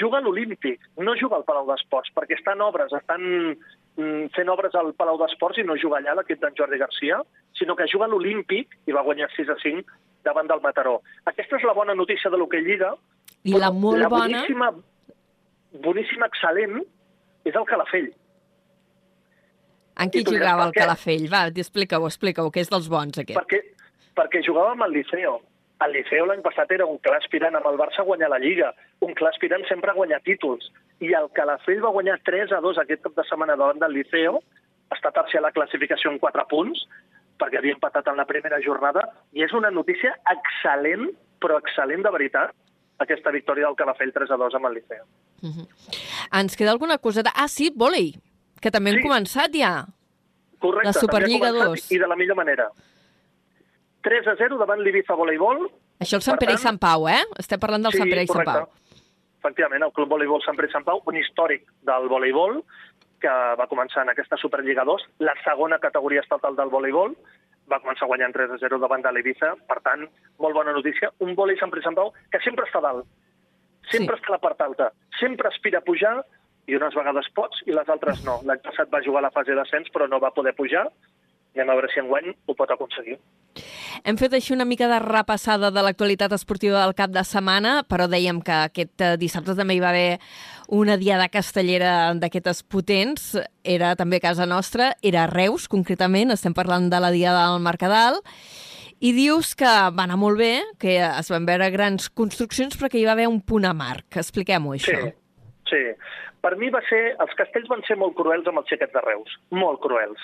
[0.00, 3.56] juga a l'Olímpic, no juga al Palau d'Esports, perquè estan obres, estan
[3.96, 7.20] mm, fent obres al Palau d'Esports i no juga allà l'equip d'en Jordi Garcia,
[7.58, 9.84] sinó que juga a l'Olímpic i va guanyar 6 a 5
[10.24, 11.00] davant del Mataró.
[11.30, 12.94] Aquesta és la bona notícia de l'Hockey Lliga,
[13.44, 14.26] I la molt la bona...
[14.26, 14.70] boníssima,
[15.84, 16.82] boníssima, excel·lent,
[17.48, 18.10] és el Calafell.
[20.02, 20.74] En qui jugava el?
[20.76, 21.26] Calafell?
[21.32, 23.38] Va, explica-ho, explica-ho, que és dels bons, aquest.
[23.38, 23.60] Perquè,
[24.18, 25.40] perquè jugava amb el Liceo.
[25.82, 28.70] El Liceo l'any passat era un clar aspirant amb el Barça a guanyar la Lliga,
[29.02, 30.68] un clar aspirant sempre a guanyar títols.
[31.02, 34.38] I el Calafell va guanyar 3 a 2 aquest cap de setmana davant del Liceo,
[34.94, 36.84] està tercer a la classificació en 4 punts,
[37.38, 41.08] perquè havia empatat en la primera jornada, i és una notícia excel·lent,
[41.40, 42.52] però excel·lent de veritat,
[43.02, 45.04] aquesta victòria del Calafell 3 a 2 amb el Liceo.
[46.32, 47.32] Ens queda alguna coseta?
[47.34, 48.12] Ah, sí, vòlei,
[48.60, 49.08] que també hem Sí.
[49.08, 49.86] començat ja.
[50.60, 51.92] Correcte, La Superliga també ha començat 2.
[51.92, 52.68] I de la millor manera.
[54.02, 55.70] 3 a 0 davant l'Ibiza Voleibol,
[56.02, 57.22] Això el Sant Per Pere i tant- Sant Pau, eh?
[57.38, 58.68] Estem parlant del Sant Pere i Sant Pau.
[59.38, 62.64] Efectivament, el Club Voleibol Sant Pere i Sant Pau, un històric del voleibol,
[63.22, 67.14] que va començar en aquesta Superliga 2, la segona categoria estatal del voleibol,
[67.70, 70.04] va començar guanyant 3 a 0 davant de l'Ibiza, per tant,
[70.42, 71.12] molt bona notícia.
[71.24, 73.06] Un vòlei Sant Pere Sant Pau que sempre està dalt,
[73.90, 74.20] sempre Sí.
[74.20, 76.16] està a la part alta, sempre aspira a pujar,
[76.66, 78.40] i unes vegades pots i les altres no.
[78.46, 80.84] L'any passat va jugar a la fase d'ascens, però no va poder pujar.
[81.54, 83.18] Anem a veure si enguany ho pot aconseguir.
[84.08, 88.06] Hem fet així una mica de repassada de l'actualitat esportiva del cap de setmana, però
[88.08, 90.18] dèiem que aquest eh, dissabte també hi va haver
[90.72, 93.34] una diada castellera d'aquestes potents.
[93.62, 97.60] Era també a casa nostra, era a Reus, concretament, estem parlant de la diada del
[97.60, 98.16] Mercadal,
[99.02, 103.00] i dius que va anar molt bé, que es van veure grans construccions, però que
[103.02, 104.06] hi va haver un punt amarg.
[104.16, 105.12] Expliquem-ho, Sí, això.
[105.68, 105.82] sí.
[106.42, 107.12] Per mi va ser...
[107.22, 109.36] Els castells van ser molt cruels amb els xiquets de Reus.
[109.54, 110.18] Molt cruels.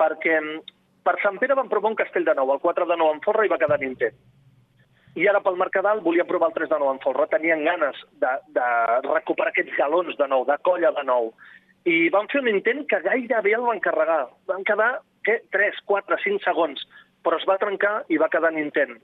[0.00, 0.62] Perquè mm,
[1.04, 3.44] per Sant Pere van provar un castell de nou, el 4 de nou en folre
[3.44, 4.16] i va quedar en intent.
[5.14, 7.28] I ara pel Mercadal volien provar el 3 de nou en folre.
[7.30, 8.68] Tenien ganes de, de
[9.06, 11.30] recuperar aquests galons de nou, de colla de nou.
[11.86, 14.24] I van fer un intent que gairebé el van carregar.
[14.50, 14.90] Van quedar,
[15.26, 15.38] què?
[15.54, 16.82] 3, 4, 5 segons.
[17.22, 18.96] Però es va trencar i va quedar en intent.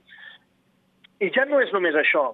[1.21, 2.25] I ja no és només això,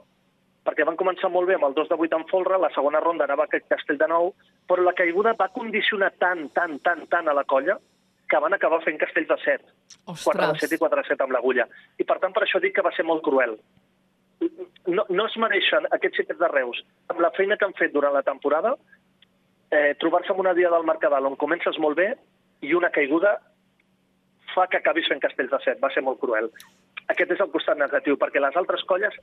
[0.66, 3.28] perquè van començar molt bé amb el 2 de 8 en folre, la segona ronda
[3.28, 4.32] anava a aquest castell de nou,
[4.68, 7.78] però la caiguda va condicionar tant, tant, tant, tant a la colla
[8.30, 9.74] que van acabar fent castells de 7.
[10.06, 11.68] 4 de 7 i 4 de 7 amb l'agulla.
[11.98, 13.58] I per tant per això dic que va ser molt cruel.
[14.88, 18.14] No, no es mereixen aquests xiquets de Reus, amb la feina que han fet durant
[18.14, 18.76] la temporada,
[19.72, 22.12] eh, trobar-se en una dia del Mercadal on comences molt bé
[22.62, 23.38] i una caiguda
[24.58, 25.82] fa que acabis fent castells de 7.
[25.84, 26.50] Va ser molt cruel.
[27.14, 29.14] Aquest és el costat negatiu, perquè les altres colles,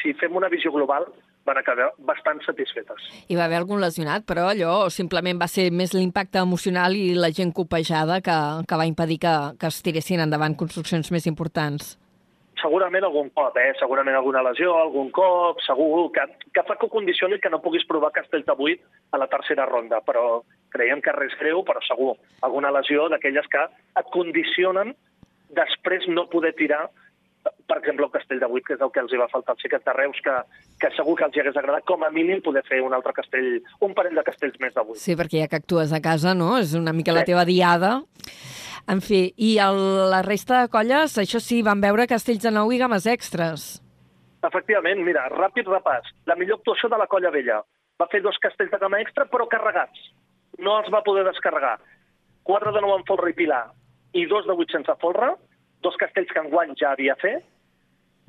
[0.00, 1.06] si fem una visió global,
[1.46, 3.06] van acabar bastant satisfetes.
[3.28, 7.30] Hi va haver algun lesionat, però allò simplement va ser més l'impacte emocional i la
[7.34, 11.94] gent copejada que, que va impedir que, que es tiressin endavant construccions més importants.
[12.60, 13.72] Segurament algun cop, eh?
[13.78, 17.84] segurament alguna lesió, algun cop, segur, que, que fa que ho condicioni que no puguis
[17.86, 20.40] provar castells de 8 a la tercera ronda, però
[20.74, 23.62] creiem que res greu, però segur, alguna lesió d'aquelles que
[24.00, 24.94] et condicionen
[25.54, 26.88] després no poder tirar
[27.68, 29.62] per exemple, el castell de 8, que és el que els hi va faltar als
[29.62, 30.32] xiquets de Reus, que,
[30.82, 33.62] que segur que els hi hagués agradat com a mínim poder fer un altre castell,
[33.84, 34.98] un parell de castells més de 8.
[35.00, 36.58] Sí, perquè ja que actues a casa, no?
[36.60, 37.30] És una mica la Sí.
[37.30, 38.02] teva diada.
[38.88, 42.72] En fi, i el, la resta de colles, això sí, van veure castells de nou
[42.72, 43.66] i games extras.
[44.48, 46.08] Efectivament, mira, ràpid repàs.
[46.30, 47.58] La millor actuació de la colla vella.
[48.00, 50.08] Va fer dos castells de gamma extra, però carregats.
[50.64, 51.76] No els va poder descarregar.
[52.48, 53.66] 4 de 9 en folre i pilar
[54.16, 55.34] i 2 de 8 sense folre,
[55.84, 57.44] dos castells que enguany ja havia fet.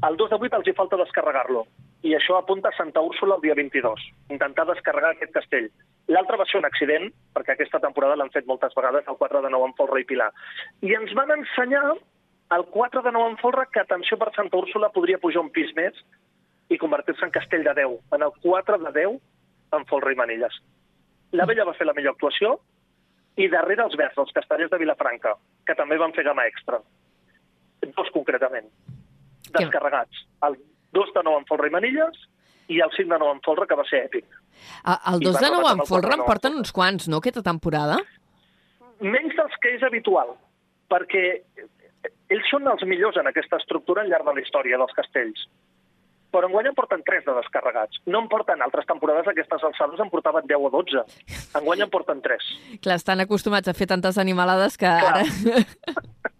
[0.08, 1.64] El 2 de 8 els hi falta descarregar-lo.
[2.08, 5.68] I això apunta a Santa Úrsula el dia 22, intentar descarregar aquest castell.
[6.08, 9.52] L'altre va ser un accident, perquè aquesta temporada l'han fet moltes vegades, el 4 de
[9.52, 10.30] 9 en folre i pilar.
[10.82, 11.84] I ens van ensenyar
[12.56, 15.76] el 4 de 9 en folre que, atenció per Santa Úrsula, podria pujar un pis
[15.76, 16.00] més
[16.70, 19.20] i convertir-se en castell de 10, en el 4 de 10
[19.78, 20.56] en folre i manilles.
[21.36, 22.56] La Vella va fer la millor actuació
[23.38, 25.36] i darrere els verds, els castellers de Vilafranca,
[25.68, 26.80] que també van fer gamma extra.
[27.86, 28.72] Dos concretament.
[29.54, 30.26] Descarregats.
[30.48, 30.58] El
[30.94, 32.20] 2 de 9 en folre i manilles
[32.70, 34.26] i el 5 de nou en folre, que va ser èpic.
[34.84, 37.08] A- El I 2 va de 9 rematar en amb folre en porten uns quants,
[37.10, 37.98] no, aquesta temporada?
[39.00, 40.36] Menys dels que és habitual,
[40.92, 41.24] perquè
[42.30, 45.48] ells són els millors en aquesta estructura al llarg de la història dels castells.
[46.30, 47.98] Però enguany en porten 3 de descarregats.
[48.06, 51.02] No en porten altres temporades aquestes alçades, en portaven 10 o 12.
[51.58, 52.50] Enguany en porten 3.
[52.84, 55.24] Clar, estan acostumats a fer tantes animalades que Clar.
[55.24, 55.24] ara...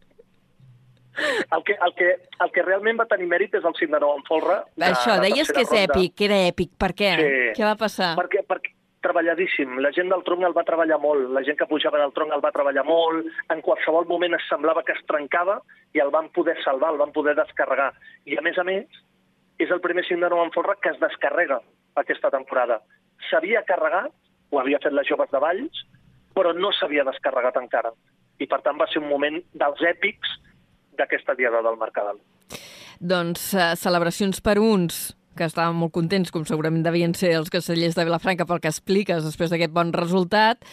[1.56, 2.10] El que, el, que,
[2.46, 4.60] el que realment va tenir mèrit és el 5 de nou en folre.
[4.76, 5.86] de- Això, de deies que és ronda.
[5.94, 6.72] èpic, que era èpic.
[6.78, 7.10] Per què?
[7.20, 7.62] Sí.
[7.62, 8.16] Què va passar?
[8.18, 9.78] Perquè, perquè treballadíssim.
[9.80, 11.30] La gent del tronc el va treballar molt.
[11.36, 13.26] La gent que pujava del tronc el va treballar molt.
[13.50, 15.62] En qualsevol moment es semblava que es trencava
[15.94, 17.94] i el van poder salvar, el van poder descarregar.
[18.26, 18.86] I, a més a més,
[19.58, 21.62] és el primer 5 de nou en folre que es descarrega
[21.96, 22.82] aquesta temporada.
[23.30, 24.12] S'havia carregat,
[24.52, 25.86] ho havia fet les joves de Valls,
[26.36, 27.92] però no s'havia descarregat encara.
[28.40, 30.30] I, per tant, va ser un moment dels èpics
[31.00, 32.20] d'aquesta diada del Mercadal.
[33.00, 37.96] Doncs uh, celebracions per uns que estaven molt contents, com segurament devien ser els castellers
[37.96, 40.68] de Vilafranca pel que expliques després d'aquest bon resultat,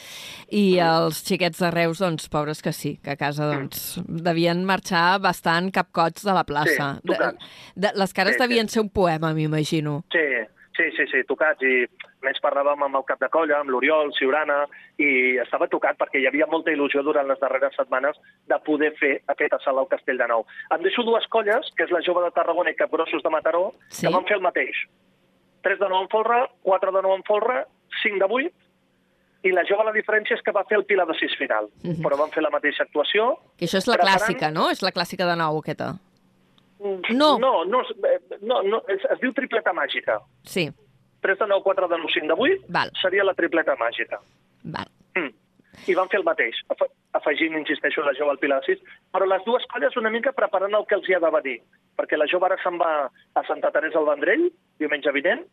[0.51, 5.21] i els xiquets de Reus, doncs, pobres que sí, que a casa doncs, devien marxar
[5.23, 6.97] bastant capcots de la plaça.
[6.99, 7.55] Sí, tocats.
[7.77, 8.49] de, de, les cares Sí, sí.
[8.49, 10.01] devien ser un poema, m'imagino.
[10.13, 10.27] Sí,
[10.77, 11.63] sí, sí, sí, tocats.
[11.63, 11.87] I
[12.27, 14.59] més parlàvem amb el cap de colla, amb l'Oriol, Ciurana,
[14.99, 15.09] i
[15.43, 18.19] estava tocat perquè hi havia molta il·lusió durant les darreres setmanes
[18.51, 20.45] de poder fer aquesta sala al Castell de Nou.
[20.75, 24.07] Em deixo dues colles, que és la Jove de Tarragona i Capgrossos de Mataró, Sí.
[24.07, 24.77] que van fer el mateix.
[25.63, 27.65] 3 de nou en folre, 4 de nou en folre,
[28.03, 28.53] 5 de 8,
[29.47, 32.03] i la jove la diferència és que va fer el Pilar de 6 final, Mhm.
[32.03, 33.39] però van fer la mateixa actuació.
[33.59, 34.71] Que això és la Preparant- clàssica, no?
[34.71, 35.95] És la clàssica de nou, aquesta.
[36.79, 37.39] Mm, No.
[37.39, 40.21] No, no, eh, no, no es, es diu tripleta màgica.
[40.45, 40.69] Sí,
[41.27, 42.93] 3 de 9, 4 de 9, 5 de 8 Val.
[43.03, 44.21] seria la tripleta màgica.
[44.65, 44.89] val.
[45.17, 45.33] Mm.
[45.93, 48.81] I van fer el mateix, afe- afegint, insisteixo, la jove al Pilar 6,
[49.13, 51.59] però les dues colles una mica preparant el que els hi ha de venir,
[51.99, 54.47] perquè la jove ara se'n va a Santa Teresa al Vendrell,
[54.81, 55.45] diumenge vinent,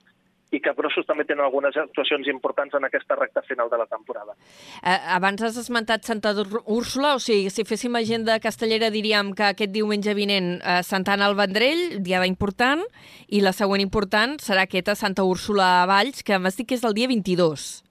[0.54, 4.36] i que Grossos també tenen algunes actuacions importants en aquesta recta final de la temporada.
[4.84, 6.34] Eh, abans has esmentat Santa
[6.66, 11.32] Úrsula, o sigui, si féssim agenda castellera diríem que aquest diumenge vinent eh, Santa Anna
[11.32, 12.86] al Vendrell, diada important,
[13.28, 16.86] i la següent important serà aquesta Santa Úrsula a Valls, que m'has dit que és
[16.86, 17.84] el dia 22.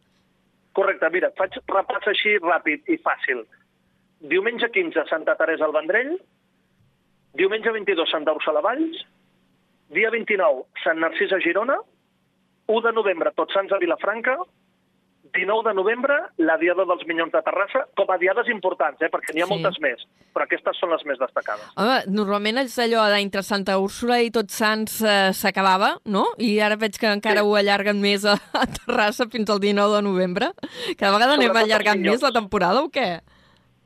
[0.79, 3.43] Correcte, mira, faig repàs així ràpid i fàcil.
[4.31, 6.15] Diumenge 15, Santa Teresa al Vendrell,
[7.37, 9.03] diumenge 22, Santa Úrsula a Valls,
[9.93, 11.77] dia 29, Sant Narcís a Girona,
[12.67, 14.37] 1 de novembre, Tots Sants a Vilafranca,
[15.33, 19.33] 19 de novembre, la Diada dels Minyons de Terrassa, com a diades importants, eh, perquè
[19.33, 19.55] n'hi ha Sí.
[19.55, 20.03] moltes més,
[20.35, 21.65] però aquestes són les més destacades.
[21.77, 26.27] Home, normalment és allò d'entre Santa Úrsula i Tots Sants eh, s'acabava, no?
[26.39, 27.47] I ara veig que encara Sí.
[27.47, 30.53] ho allarguen més a, a Terrassa fins al 19 de novembre.
[30.99, 33.21] Cada vegada anem Sobretot els allargant més la temporada o què?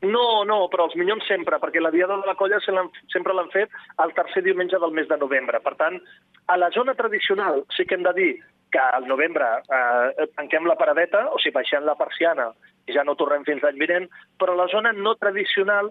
[0.05, 3.73] No, no, però els Minyons sempre, perquè la Diada de la Colla sempre l'han fet
[4.03, 5.59] el tercer diumenge del mes de novembre.
[5.65, 5.97] Per tant,
[6.45, 8.31] a la zona tradicional sí que hem de dir
[8.71, 12.51] que al novembre eh, tanquem la paradeta, o sigui, baixem la persiana
[12.87, 14.05] i ja no tornem fins l'any vinent,
[14.37, 15.89] però a la zona no tradicional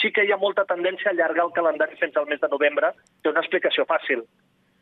[0.00, 2.92] sí que hi ha molta tendència a allargar el calendari fins al mes de novembre.
[3.22, 4.24] Té una explicació fàcil.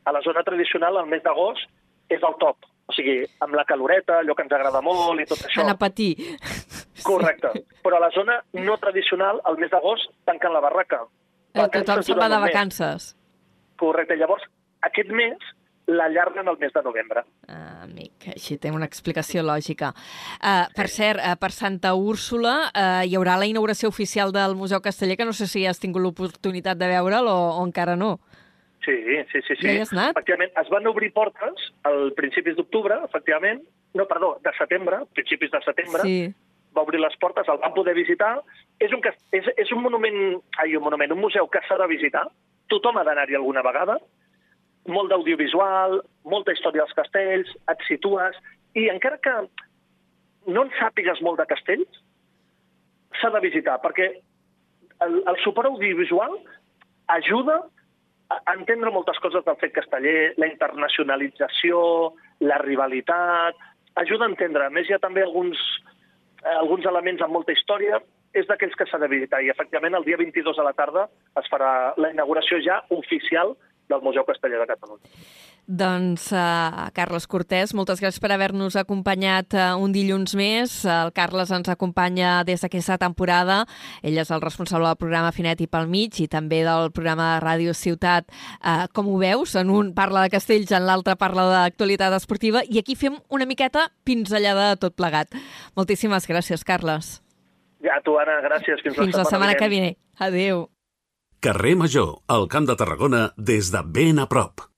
[0.05, 1.69] A la zona tradicional, el mes d'agost
[2.13, 2.67] és el top.
[2.85, 5.63] O sigui, amb la caloreta, allò que ens agrada molt i tot això.
[5.63, 6.11] Anar a patir.
[7.03, 7.65] Correcte.
[7.83, 11.03] Però a la zona no tradicional, al mes d'agost, tanquen la barraca.
[11.55, 13.13] Eh, Tothom se'n va de vacances.
[13.81, 14.17] Correcte.
[14.17, 14.47] Llavors,
[14.87, 15.39] aquest mes
[15.87, 17.25] l'allarguen al mes de novembre.
[17.49, 19.91] Ah, amic, així té una explicació lògica.
[20.39, 24.81] Uh, per cert, uh, per Santa Úrsula uh, hi haurà la inauguració oficial del Museu
[24.81, 28.17] Casteller, que no sé si has tingut l'oportunitat de veure'l o, o encara no.
[28.85, 28.97] Sí,
[29.33, 29.57] sí, sí.
[29.61, 29.67] sí.
[29.67, 30.17] Ja anat?
[30.17, 33.63] Efectivament, es van obrir portes al principis d'octubre, efectivament.
[33.95, 36.03] No, perdó, de setembre, principis de setembre.
[36.05, 36.19] Sí.
[36.77, 38.35] Va obrir les portes, el van poder visitar.
[38.83, 39.03] És un,
[39.37, 40.19] és, és un monument,
[40.63, 42.27] ai, un monument, un museu que s'ha de visitar.
[42.73, 43.99] Tothom ha d'anar-hi alguna vegada.
[44.91, 48.37] Molt d'audiovisual, molta història dels castells, et situes,
[48.77, 49.37] i encara que
[50.51, 52.03] no en sàpigues molt de castells,
[53.21, 54.11] s'ha de visitar, perquè
[55.07, 56.37] el, el suport audiovisual
[57.15, 57.63] ajuda
[58.35, 61.79] a entendre moltes coses del fet casteller, la internacionalització,
[62.41, 63.59] la rivalitat,
[64.01, 64.67] ajuda a entendre.
[64.67, 65.61] A més, hi ha també alguns,
[66.45, 68.01] alguns elements amb molta història,
[68.35, 69.41] és d'aquells que s'ha de visitar.
[69.43, 71.07] I, efectivament, el dia 22 a la tarda
[71.41, 73.55] es farà la inauguració ja oficial
[73.89, 75.13] del Museu Casteller de Catalunya.
[75.67, 80.75] Doncs, uh, Carles Cortés, moltes gràcies per haver-nos acompanyat uh, un dilluns més.
[80.85, 83.63] El Carles ens acompanya des d'aquesta temporada.
[84.05, 87.39] Ell és el responsable del programa Finet i pel mig i també del programa de
[87.47, 88.29] Ràdio Ciutat.
[88.61, 89.55] Uh, com ho veus?
[89.57, 93.89] En un parla de castells, en l'altre parla d'actualitat esportiva i aquí fem una miqueta
[94.05, 95.33] pinzellada de tot plegat.
[95.81, 97.23] Moltíssimes gràcies, Carles.
[97.81, 98.85] Ja, tu, Anna, gràcies.
[98.85, 99.83] Fins, Fins la setmana que ve.
[100.21, 100.69] Adéu.
[101.41, 104.74] Carrer Major, al Camp de Tarragona, des de ben a prop.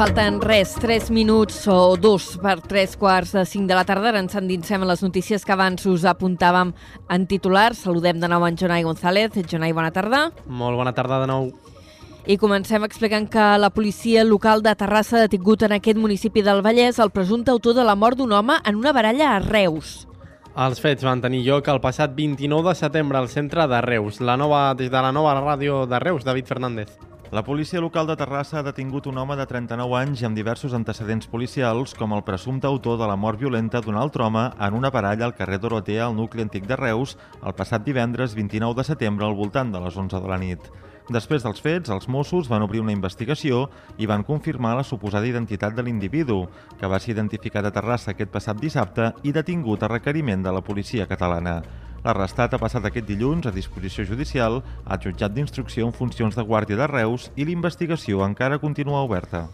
[0.00, 4.08] Falten res, 3 minuts o dos per 3 quarts de 5 de la tarda.
[4.08, 6.70] Ara ens endinsem a les notícies que abans us apuntàvem
[7.12, 7.74] en titular.
[7.76, 9.36] Saludem de nou en Jonai González.
[9.44, 10.30] Jonai, bona tarda.
[10.48, 11.50] Molt bona tarda de nou.
[12.24, 16.64] I comencem explicant que la policia local de Terrassa ha detingut en aquest municipi del
[16.64, 20.08] Vallès el presumpte autor de la mort d'un home en una baralla a Reus.
[20.56, 24.24] Els fets van tenir lloc el passat 29 de setembre al centre de Reus.
[24.24, 27.09] La nova, des de la nova ràdio de Reus, David Fernández.
[27.30, 31.28] La policia local de Terrassa ha detingut un home de 39 anys amb diversos antecedents
[31.30, 35.28] policials com el presumpte autor de la mort violenta d'un altre home en una baralla
[35.28, 37.12] al carrer Dorotea, al nucli antic de Reus,
[37.46, 40.66] el passat divendres 29 de setembre al voltant de les 11 de la nit.
[41.06, 45.76] Després dels fets, els Mossos van obrir una investigació i van confirmar la suposada identitat
[45.78, 46.40] de l'individu,
[46.80, 50.64] que va ser identificat a Terrassa aquest passat dissabte i detingut a requeriment de la
[50.66, 51.60] policia catalana.
[52.04, 56.78] L'arrestat ha passat aquest dilluns a disposició judicial al jutjat d'instrucció en funcions de Guàrdia
[56.80, 59.48] de Reus i l'investigació encara continua oberta.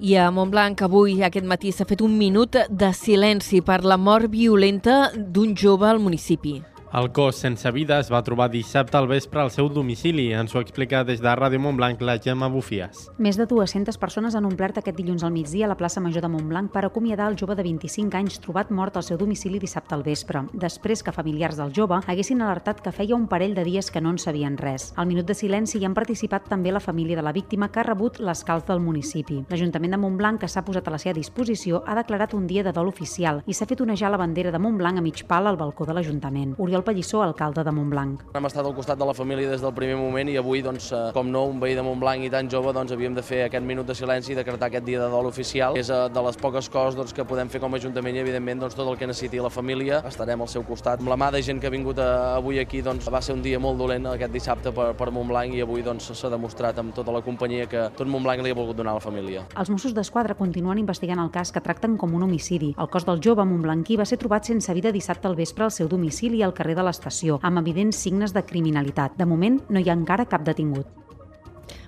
[0.00, 4.32] I a Montblanc avui, aquest matí, s'ha fet un minut de silenci per la mort
[4.32, 6.58] violenta d'un jove al municipi.
[6.94, 10.28] El cos sense vida es va trobar dissabte al vespre al seu domicili.
[10.30, 13.08] Ens ho explica des de Ràdio Montblanc la Gemma Bufies.
[13.18, 16.30] Més de 200 persones han omplert aquest dilluns al migdia a la plaça Major de
[16.30, 20.04] Montblanc per acomiadar el jove de 25 anys trobat mort al seu domicili dissabte al
[20.06, 24.00] vespre, després que familiars del jove haguessin alertat que feia un parell de dies que
[24.00, 24.92] no en sabien res.
[24.94, 27.88] Al minut de silenci hi han participat també la família de la víctima que ha
[27.90, 29.40] rebut l'escalf del municipi.
[29.50, 32.70] L'Ajuntament de Montblanc, que s'ha posat a la seva disposició, ha declarat un dia de
[32.70, 35.90] dol oficial i s'ha fet onejar la bandera de Montblanc a mig pal al balcó
[35.90, 36.54] de l'Ajuntament.
[36.62, 38.22] Oriol Pallissó, alcalde de Montblanc.
[38.36, 41.00] Hem estat al costat de la família des del primer moment i avui, doncs, eh,
[41.16, 43.88] com no, un veí de Montblanc i tan jove, doncs havíem de fer aquest minut
[43.88, 45.78] de silenci i decretar aquest dia de dol oficial.
[45.80, 48.62] És eh, de les poques coses doncs, que podem fer com a Ajuntament i, evidentment,
[48.64, 51.02] doncs, tot el que necessiti la família estarem al seu costat.
[51.02, 52.08] Amb la mà de gent que ha vingut eh,
[52.38, 55.64] avui aquí, doncs, va ser un dia molt dolent aquest dissabte per, per Montblanc i
[55.64, 58.94] avui doncs, s'ha demostrat amb tota la companyia que tot Montblanc li ha volgut donar
[58.94, 59.44] a la família.
[59.58, 62.74] Els Mossos d'Esquadra continuen investigant el cas que tracten com un homicidi.
[62.78, 65.88] El cos del jove montblanquí va ser trobat sense vida dissabte al vespre al seu
[65.88, 69.16] domicili al carrer de l'estació, amb evidents signes de criminalitat.
[69.18, 70.86] De moment, no hi ha encara cap detingut.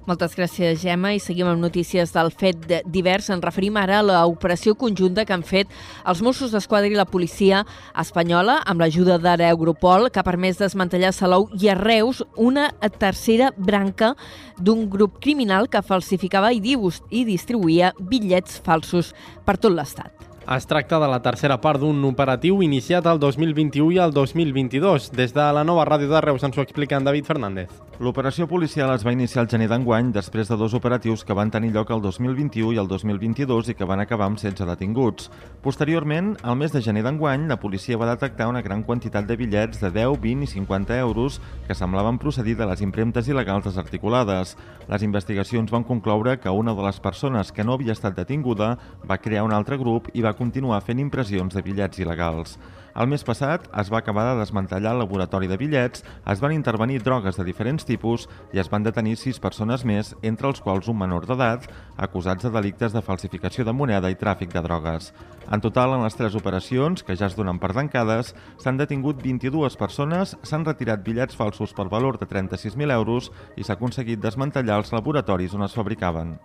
[0.07, 1.11] Moltes gràcies, Gemma.
[1.17, 3.27] I seguim amb notícies del fet divers.
[3.35, 5.73] Ens referim ara a l'operació conjunta que han fet
[6.07, 7.65] els Mossos d'Esquadra i la policia
[7.99, 12.69] espanyola amb l'ajuda d'Ara Europol, que ha permès desmantellar Salou i a Reus una
[13.01, 14.15] tercera branca
[14.63, 19.11] d'un grup criminal que falsificava i distribuïa bitllets falsos
[19.45, 20.36] per tot l'Estat.
[20.55, 25.09] Es tracta de la tercera part d'un operatiu iniciat el 2021 i el 2022.
[25.19, 27.73] Des de la nova ràdio de Reus ens ho explica en David Fernández.
[27.99, 31.73] L'operació policial es va iniciar el gener d'enguany després de dos operatius que van tenir
[31.73, 35.31] lloc el 2021 i el 2022 i que van acabar amb 16 detinguts.
[35.65, 39.81] Posteriorment, al mes de gener d'enguany, la policia va detectar una gran quantitat de bitllets
[39.81, 44.55] de 10, 20 i 50 euros que semblaven procedir de les impremtes il·legals desarticulades.
[44.87, 48.77] Les investigacions van concloure que una de les persones que no havia estat detinguda
[49.09, 52.59] va crear un altre grup i va continuar fent impressions de bitllets il·legals.
[52.97, 56.01] El mes passat es va acabar de desmantellar el laboratori de bitllets,
[56.33, 58.25] es van intervenir drogues de diferents tipus
[58.57, 61.69] i es van detenir sis persones més, entre els quals un menor d'edat,
[62.07, 65.13] acusats de delictes de falsificació de moneda i tràfic de drogues.
[65.53, 69.77] En total, en les tres operacions, que ja es donen per tancades, s'han detingut 22
[69.77, 74.97] persones, s'han retirat bitllets falsos per valor de 36.000 euros i s'ha aconseguit desmantellar els
[74.97, 76.39] laboratoris on es fabricaven.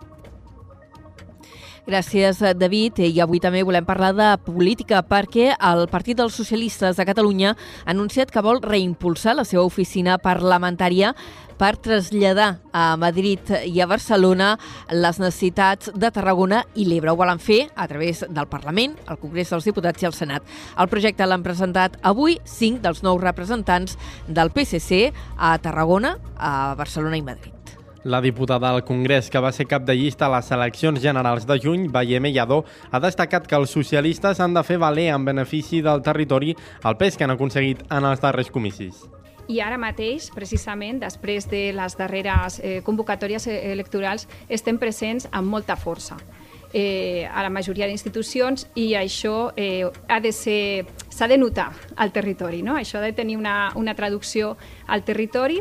[1.82, 3.00] Gràcies, David.
[3.02, 7.90] I avui també volem parlar de política perquè el Partit dels Socialistes de Catalunya ha
[7.90, 11.10] anunciat que vol reimpulsar la seva oficina parlamentària
[11.58, 14.52] per traslladar a Madrid i a Barcelona
[14.94, 17.10] les necessitats de Tarragona i l'Ebre.
[17.10, 20.46] Ho volen fer a través del Parlament, el Congrés dels Diputats i el Senat.
[20.78, 27.18] El projecte l'han presentat avui cinc dels nous representants del PSC a Tarragona, a Barcelona
[27.18, 27.61] i Madrid.
[28.04, 31.56] La diputada al Congrés, que va ser cap de llista a les eleccions generals de
[31.62, 36.02] juny, Valleme Lladó, ha destacat que els socialistes han de fer valer en benefici del
[36.02, 39.04] territori el pes que han aconseguit en els darrers comicis.
[39.46, 45.76] I ara mateix, precisament, després de les darreres eh, convocatòries electorals, estem presents amb molta
[45.78, 46.18] força
[46.72, 52.10] eh, a la majoria d'institucions i això eh, ha de ser s'ha de notar al
[52.10, 52.74] territori, no?
[52.78, 55.60] Això ha de tenir una, una traducció al territori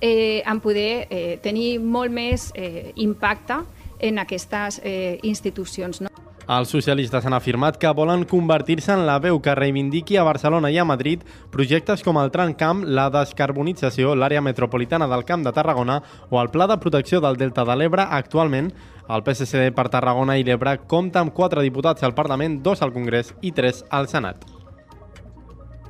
[0.00, 3.62] eh, en poder eh, tenir molt més eh, impacte
[3.98, 6.02] en aquestes eh, institucions.
[6.04, 6.12] No?
[6.46, 10.78] Els socialistes han afirmat que volen convertir-se en la veu que reivindiqui a Barcelona i
[10.78, 15.98] a Madrid projectes com el Tramcamp, la descarbonització, l'àrea metropolitana del Camp de Tarragona
[16.30, 18.06] o el Pla de Protecció del Delta de l'Ebre.
[18.06, 18.70] Actualment,
[19.10, 23.34] el PSC per Tarragona i l'Ebre compta amb quatre diputats al Parlament, dos al Congrés
[23.42, 24.55] i tres al Senat.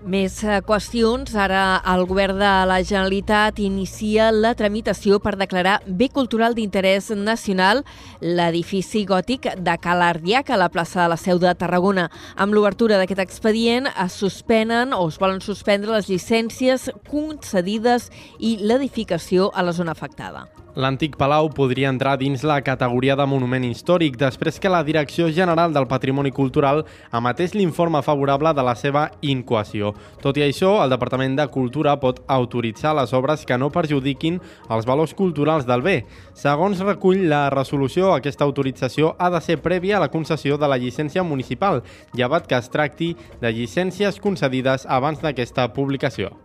[0.07, 1.33] Més eh, qüestions.
[1.35, 7.83] Ara el govern de la Generalitat inicia la tramitació per declarar bé cultural d'interès nacional
[8.23, 12.07] l'edifici gòtic de Calardiac a la plaça de la Seu de Tarragona.
[12.39, 18.07] Amb l'obertura d'aquest expedient es suspenen o es volen suspendre les llicències concedides
[18.39, 20.47] i l'edificació a la zona afectada.
[20.77, 25.73] L'antic palau podria entrar dins la categoria de monument històric després que la Direcció General
[25.73, 26.83] del Patrimoni Cultural
[27.17, 29.95] emetés l'informe favorable de la seva incoació.
[30.21, 34.37] Tot i això, el Departament de Cultura pot autoritzar les obres que no perjudiquin
[34.69, 36.03] els valors culturals del bé.
[36.37, 40.77] Segons recull la resolució, aquesta autorització ha de ser prèvia a la concessió de la
[40.77, 41.81] llicència municipal,
[42.13, 46.37] llevat que es tracti de llicències concedides abans d'aquesta publicació.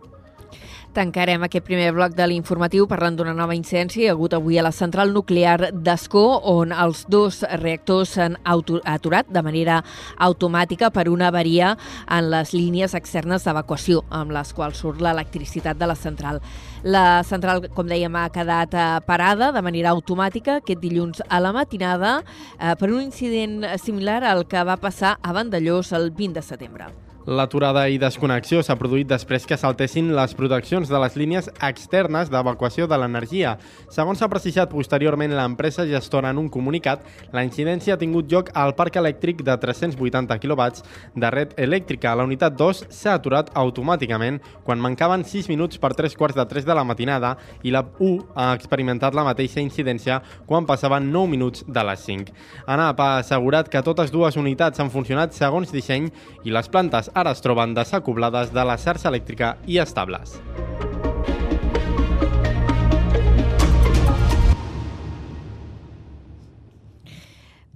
[0.92, 5.14] Tancarem aquest primer bloc de l'informatiu parlant d'una nova incidència hagut avui a la central
[5.16, 9.78] nuclear d'Escó, on els dos reactors s'han aturat de manera
[10.20, 11.70] automàtica per una avaria
[12.12, 16.42] en les línies externes d'evacuació, amb les quals surt l'electricitat de la central.
[16.84, 21.54] La central, com dèiem, ha quedat eh, parada de manera automàtica aquest dilluns a la
[21.56, 26.44] matinada eh, per un incident similar al que va passar a Vandellós el 20 de
[26.50, 26.90] setembre.
[27.22, 32.88] L'aturada i desconnexió s'ha produït després que saltessin les proteccions de les línies externes d'evacuació
[32.90, 33.52] de l'energia.
[33.94, 38.74] Segons s'ha precisat posteriorment l'empresa gestora en un comunicat, la incidència ha tingut lloc al
[38.74, 40.66] parc elèctric de 380 kW
[41.14, 42.16] de red elèctrica.
[42.18, 46.66] La unitat 2 s'ha aturat automàticament quan mancaven 6 minuts per 3 quarts de 3
[46.66, 51.62] de la matinada i la 1 ha experimentat la mateixa incidència quan passaven 9 minuts
[51.68, 52.34] de les 5.
[52.66, 56.10] ANAP ha assegurat que totes dues unitats han funcionat segons disseny
[56.42, 60.38] i les plantes ara es troben desacoblades de la xarxa elèctrica i estables.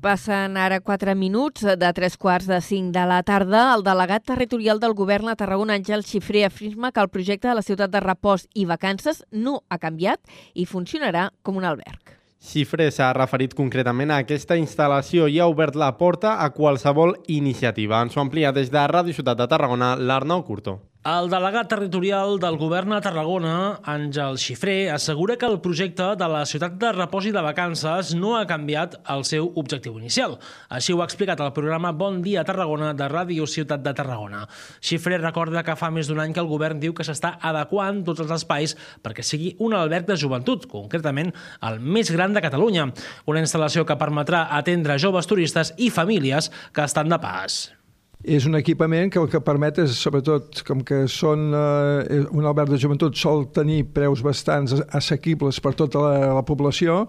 [0.07, 3.73] Passen ara 4 minuts de 3 quarts de 5 de la tarda.
[3.75, 7.65] El delegat territorial del govern a Tarragona, Àngel Xifré, afirma que el projecte de la
[7.67, 10.23] ciutat de repòs i vacances no ha canviat
[10.55, 12.16] i funcionarà com un alberg.
[12.37, 18.03] Xifre s'ha referit concretament a aquesta instal·lació i ha obert la porta a qualsevol iniciativa.
[18.05, 20.77] Ens ho amplia des de Ràdio Ciutat de Tarragona, l'Arnau Curto.
[21.07, 23.51] El delegat territorial del govern a Tarragona,
[23.87, 28.33] Àngel Xifré, assegura que el projecte de la ciutat de repòs i de vacances no
[28.35, 30.35] ha canviat el seu objectiu inicial.
[30.67, 34.49] Així ho ha explicat el programa Bon dia Tarragona de Ràdio Ciutat de Tarragona.
[34.83, 38.27] Xifré recorda que fa més d'un any que el govern diu que s'està adequant tots
[38.27, 38.75] els espais
[39.07, 41.31] perquè sigui un alberg de joventut, concretament
[41.71, 42.91] el més gran de Catalunya.
[43.31, 47.77] Una instal·lació que permetrà atendre joves turistes i famílies que estan de pas
[48.25, 52.73] és un equipament que el que permet és, sobretot, com que són eh, un alberg
[52.73, 57.05] de joventut sol tenir preus bastants assequibles per tota la, la població,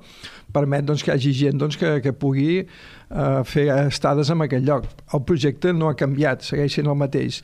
[0.54, 4.68] permet doncs, que hi hagi gent doncs, que, que pugui eh, fer estades en aquell
[4.68, 4.86] lloc.
[5.16, 7.42] El projecte no ha canviat, segueix sent el mateix.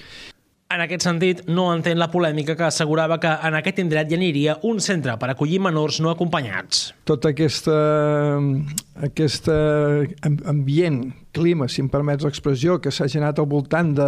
[0.73, 4.55] En aquest sentit, no entén la polèmica que assegurava que en aquest indret hi aniria
[4.65, 6.87] un centre per acollir menors no acompanyats.
[7.05, 7.75] Tot aquesta,
[9.05, 9.51] aquest
[10.49, 11.03] ambient,
[11.33, 14.07] clima, si em permets l'expressió, que s'ha generat al voltant de,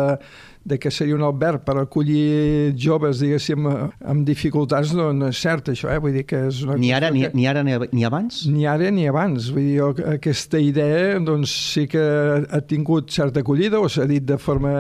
[0.66, 5.70] de que seria un alberg per acollir joves, diguéssim, amb dificultats, no, no és cert
[5.74, 6.00] això, eh?
[6.02, 7.34] vull dir que és una ni ara, ni, que...
[7.38, 8.42] ni ara ni abans?
[8.50, 12.02] Ni ara ni abans, vull dir, jo, aquesta idea doncs sí que
[12.46, 14.74] ha tingut certa acollida o s'ha dit de forma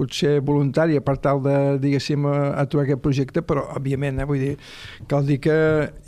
[0.00, 4.54] potser voluntària per tal de, diguéssim, aturar aquest projecte, però, òbviament, eh, vull dir,
[5.10, 5.56] cal dir que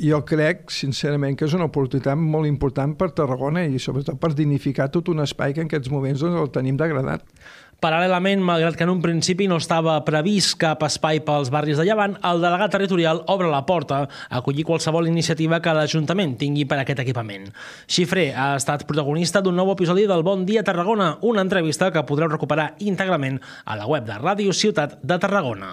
[0.01, 4.89] jo crec, sincerament, que és una oportunitat molt important per Tarragona i sobretot per dignificar
[4.93, 7.27] tot un espai que en aquests moments doncs, el tenim degradat.
[7.83, 12.13] Paral·lelament, malgrat que en un principi no estava previst cap espai pels barris de Llevant,
[12.29, 16.85] el delegat territorial obre la porta a acollir qualsevol iniciativa que l'Ajuntament tingui per a
[16.85, 17.49] aquest equipament.
[17.91, 22.31] Xifré ha estat protagonista d'un nou episodi del Bon Dia Tarragona, una entrevista que podreu
[22.31, 25.73] recuperar íntegrament a la web de Ràdio Ciutat de Tarragona.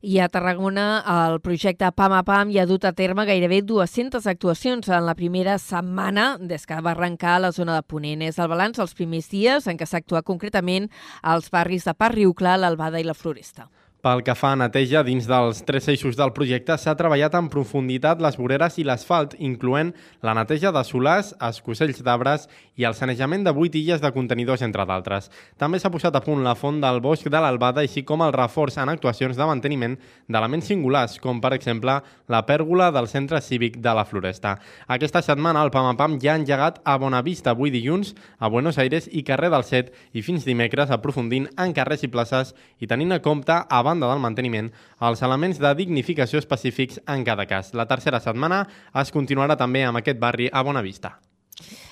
[0.00, 4.24] I a Tarragona el projecte PAM a PAM ja ha dut a terme gairebé 200
[4.30, 8.22] actuacions en la primera setmana des que va arrencar la zona de Ponent.
[8.24, 10.88] És el balanç dels primers dies en què s'ha actuat concretament
[11.20, 13.68] als barris de Parc Riuclar, l'Albada i la Floresta.
[14.00, 18.22] Pel que fa a neteja, dins dels tres eixos del projecte s'ha treballat en profunditat
[18.24, 19.90] les voreres i l'asfalt, incloent
[20.24, 22.46] la neteja de solars, escocells d'arbres
[22.80, 25.28] i el sanejament de vuit illes de contenidors, entre d'altres.
[25.60, 28.78] També s'ha posat a punt la font del bosc de l'Albada, així com el reforç
[28.80, 29.98] en actuacions de manteniment
[30.32, 31.98] d'elements singulars, com per exemple
[32.32, 34.54] la pèrgola del centre cívic de la Floresta.
[34.88, 39.26] Aquesta setmana el PAMAPAM ja ha engegat a Bonavista avui dilluns, a Buenos Aires i
[39.28, 43.60] carrer del Set, i fins dimecres aprofundint en carrers i places i tenint a compte
[43.60, 44.70] a banda del manteniment,
[45.02, 47.74] els elements de dignificació específics en cada cas.
[47.74, 48.64] La tercera setmana
[49.02, 51.18] es continuarà també amb aquest barri a Bonavista.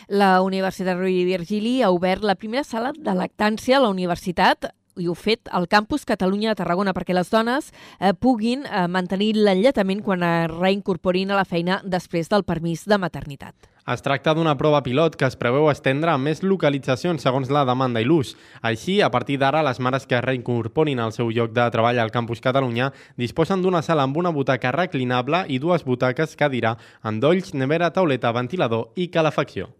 [0.09, 4.70] La Universitat Rovira i Virgili ha obert la primera sala de lactància a la universitat
[4.99, 7.70] i ho fet al campus Catalunya de Tarragona perquè les dones
[8.01, 12.99] eh, puguin eh, mantenir l'enlletament quan es reincorporin a la feina després del permís de
[12.99, 13.55] maternitat.
[13.89, 18.03] Es tracta d'una prova pilot que es preveu estendre a més localitzacions segons la demanda
[18.05, 18.34] i l'ús.
[18.61, 22.45] Així, a partir d'ara, les mares que reincorporin al seu lloc de treball al Campus
[22.45, 28.36] Catalunya disposen d'una sala amb una butaca reclinable i dues butaques cadira, endolls, nevera, tauleta,
[28.36, 29.70] ventilador i calefacció.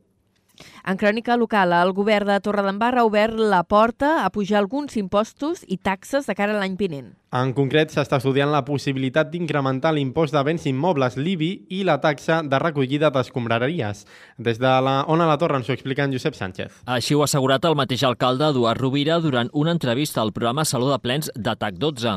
[0.89, 5.67] En crònica local, el govern de Torredembarra ha obert la porta a pujar alguns impostos
[5.69, 7.13] i taxes de cara a l'any vinent.
[7.29, 12.39] En concret, s'està estudiant la possibilitat d'incrementar l'impost de béns immobles, l'IBI, i la taxa
[12.41, 14.07] de recollida d'escombraries.
[14.39, 16.79] Des de la Ona la Torre ens ho explica en Josep Sánchez.
[16.89, 20.89] Així ho ha assegurat el mateix alcalde Eduard Rovira durant una entrevista al programa Saló
[20.89, 22.15] de Plens d'Atac 12.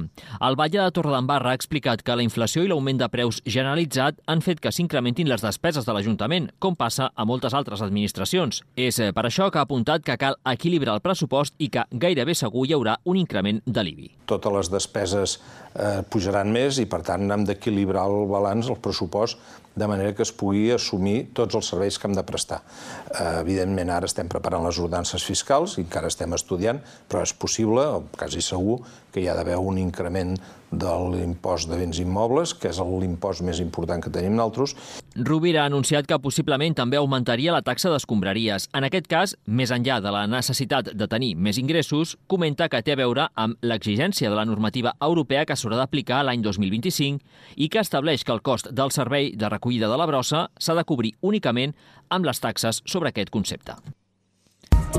[0.48, 4.40] El Batlle de Torredembarra ha explicat que la inflació i l'augment de preus generalitzat han
[4.40, 8.64] fet que s'incrementin les despeses de l'Ajuntament, com passa a moltes altres administracions.
[8.80, 12.32] És eh, per això que ha apuntat que cal equilibrar el pressupost i que gairebé
[12.32, 14.12] segur hi haurà un increment de l'IBI.
[14.32, 15.40] Totes les despeses despeses
[15.76, 19.40] eh, pujaran més i, per tant, hem d'equilibrar el balanç, el pressupost,
[19.72, 22.62] de manera que es pugui assumir tots els serveis que hem de prestar.
[23.10, 27.86] Eh, evidentment, ara estem preparant les ordenances fiscals i encara estem estudiant, però és possible,
[27.88, 28.82] o quasi segur,
[29.12, 30.36] que hi ha d'haver un increment
[30.72, 34.76] de l'impost de béns immobles, que és l'impost més important que tenim nosaltres.
[35.16, 38.70] Rovira ha anunciat que possiblement també augmentaria la taxa d'escombraries.
[38.74, 42.96] En aquest cas, més enllà de la necessitat de tenir més ingressos, comenta que té
[42.96, 47.20] a veure amb l'exigència de la normativa europea que s'haurà d'aplicar l'any 2025
[47.58, 50.88] i que estableix que el cost del servei de recollida de la brossa s'ha de
[50.88, 51.76] cobrir únicament
[52.10, 53.76] amb les taxes sobre aquest concepte.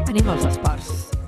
[0.03, 1.22] Anem als esports.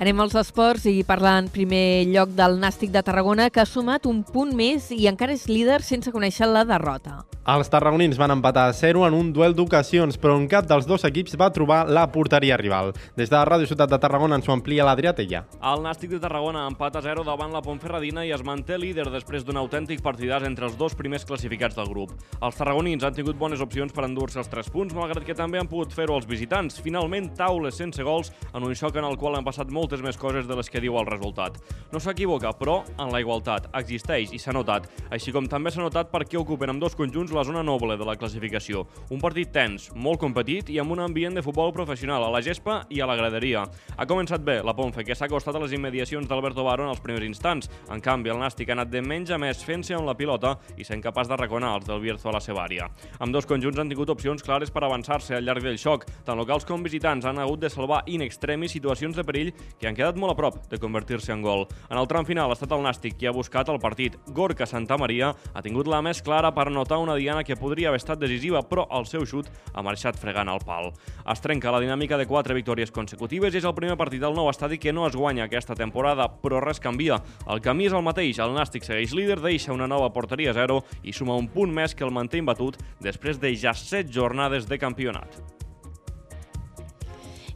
[0.00, 4.06] Anem als esports i parlar en primer lloc del Nàstic de Tarragona, que ha sumat
[4.08, 7.18] un punt més i encara és líder sense conèixer la derrota.
[7.50, 11.02] Els tarragonins van empatar a 0 en un duel d'ocasions, però en cap dels dos
[11.08, 12.92] equips va trobar la porteria rival.
[13.18, 15.40] Des de Ràdio Ciutat de Tarragona ens ho amplia l'Adrià Tella.
[15.58, 19.42] El Nàstic de Tarragona empat a 0 davant la Pontferradina i es manté líder després
[19.42, 22.12] d'un autèntic partidàs entre els dos primers classificats del grup.
[22.38, 25.72] Els tarragonins han tingut bones opcions per endur-se els 3 punts, malgrat que també han
[25.72, 26.78] pogut fer-ho els visitants.
[26.78, 30.46] Finalment, taules sense gols en un xoc en el qual han passat moltes més coses
[30.46, 31.58] de les que diu el resultat.
[31.90, 36.14] No s'equivoca, però, en la igualtat existeix i s'ha notat, així com també s'ha notat
[36.14, 38.86] per què ocupen amb dos conjunts la zona noble de la classificació.
[39.10, 42.80] Un partit tens, molt competit i amb un ambient de futbol professional a la gespa
[42.90, 43.64] i a la graderia.
[43.96, 47.02] Ha començat bé la Ponfe, que s'ha acostat a les immediacions d'Alberto Baro en els
[47.04, 47.70] primers instants.
[47.90, 50.84] En canvi, el Nàstic ha anat de menys a més fent-se amb la pilota i
[50.84, 52.88] sent capaç de reconar els del Bierzo a la seva àrea.
[53.18, 56.06] Amb dos conjunts han tingut opcions clares per avançar-se al llarg del xoc.
[56.24, 59.96] Tant locals com visitants han hagut de salvar in extremi situacions de perill que han
[59.98, 61.66] quedat molt a prop de convertir-se en gol.
[61.90, 64.16] En el tram final ha estat el Nàstic qui ha buscat el partit.
[64.34, 68.00] Gorka Santa Maria ha tingut la més clara per notar una diana que podria haver
[68.00, 70.90] estat decisiva, però el seu xut ha marxat fregant al pal.
[71.28, 74.50] Es trenca la dinàmica de quatre victòries consecutives i és el primer partit del nou
[74.50, 77.20] estadi que no es guanya aquesta temporada, però res canvia.
[77.46, 80.82] El camí és el mateix, el Nàstic segueix líder, deixa una nova porteria a zero
[81.04, 84.80] i suma un punt més que el manté imbatut després de ja set jornades de
[84.80, 85.59] campionat.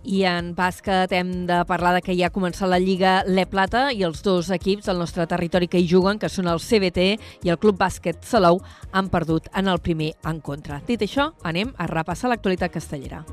[0.04, 3.86] I en bàsquet hem de parlar de que ja ha començat la Lliga Le Plata
[3.92, 7.06] i els dos equips del nostre territori que hi juguen, que són el CBT
[7.44, 8.60] i el Club Bàsquet Salou,
[8.92, 10.82] han perdut en el primer encontre.
[10.86, 13.24] Dit això, anem a repassar l'actualitat castellera.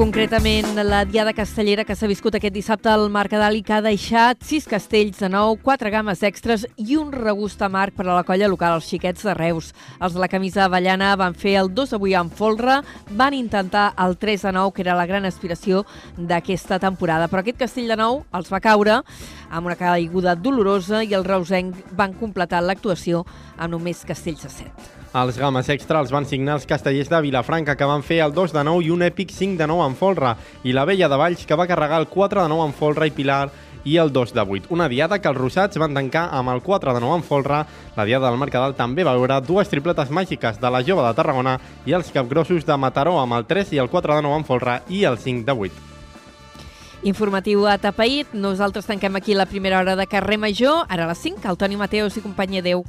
[0.00, 4.40] Concretament, la Diada Castellera que s'ha viscut aquest dissabte al Mercadal i que ha deixat
[4.48, 8.48] sis castells de nou, quatre games extras i un regust amarg per a la colla
[8.48, 9.74] local, els xiquets de Reus.
[10.00, 12.78] Els de la camisa avellana van fer el 2 avui amb folre,
[13.10, 15.82] van intentar el 3 de 9, que era la gran aspiració
[16.16, 17.28] d'aquesta temporada.
[17.28, 19.02] Però aquest castell de nou els va caure
[19.50, 23.26] amb una caiguda dolorosa i el reusenc van completar l'actuació
[23.58, 24.99] amb només castells de 7.
[25.10, 28.52] Els games extra els van signar els castellers de Vilafranca, que van fer el 2
[28.54, 31.42] de 9 i un èpic 5 de 9 en folre, i la vella de Valls,
[31.46, 33.48] que va carregar el 4 de 9 en folre i Pilar
[33.82, 34.70] i el 2 de 8.
[34.70, 37.64] Una diada que els rossats van tancar amb el 4 de 9 en folre.
[37.96, 41.58] La diada del Mercadal també va veure dues tripletes màgiques de la jove de Tarragona
[41.86, 44.78] i els capgrossos de Mataró amb el 3 i el 4 de 9 en folre
[44.88, 45.88] i el 5 de 8.
[47.02, 48.30] Informatiu a Tapaït.
[48.30, 50.84] Nosaltres tanquem aquí la primera hora de carrer Major.
[50.86, 52.60] Ara a les 5, el Toni Mateus i companyia.
[52.60, 52.84] Adéu.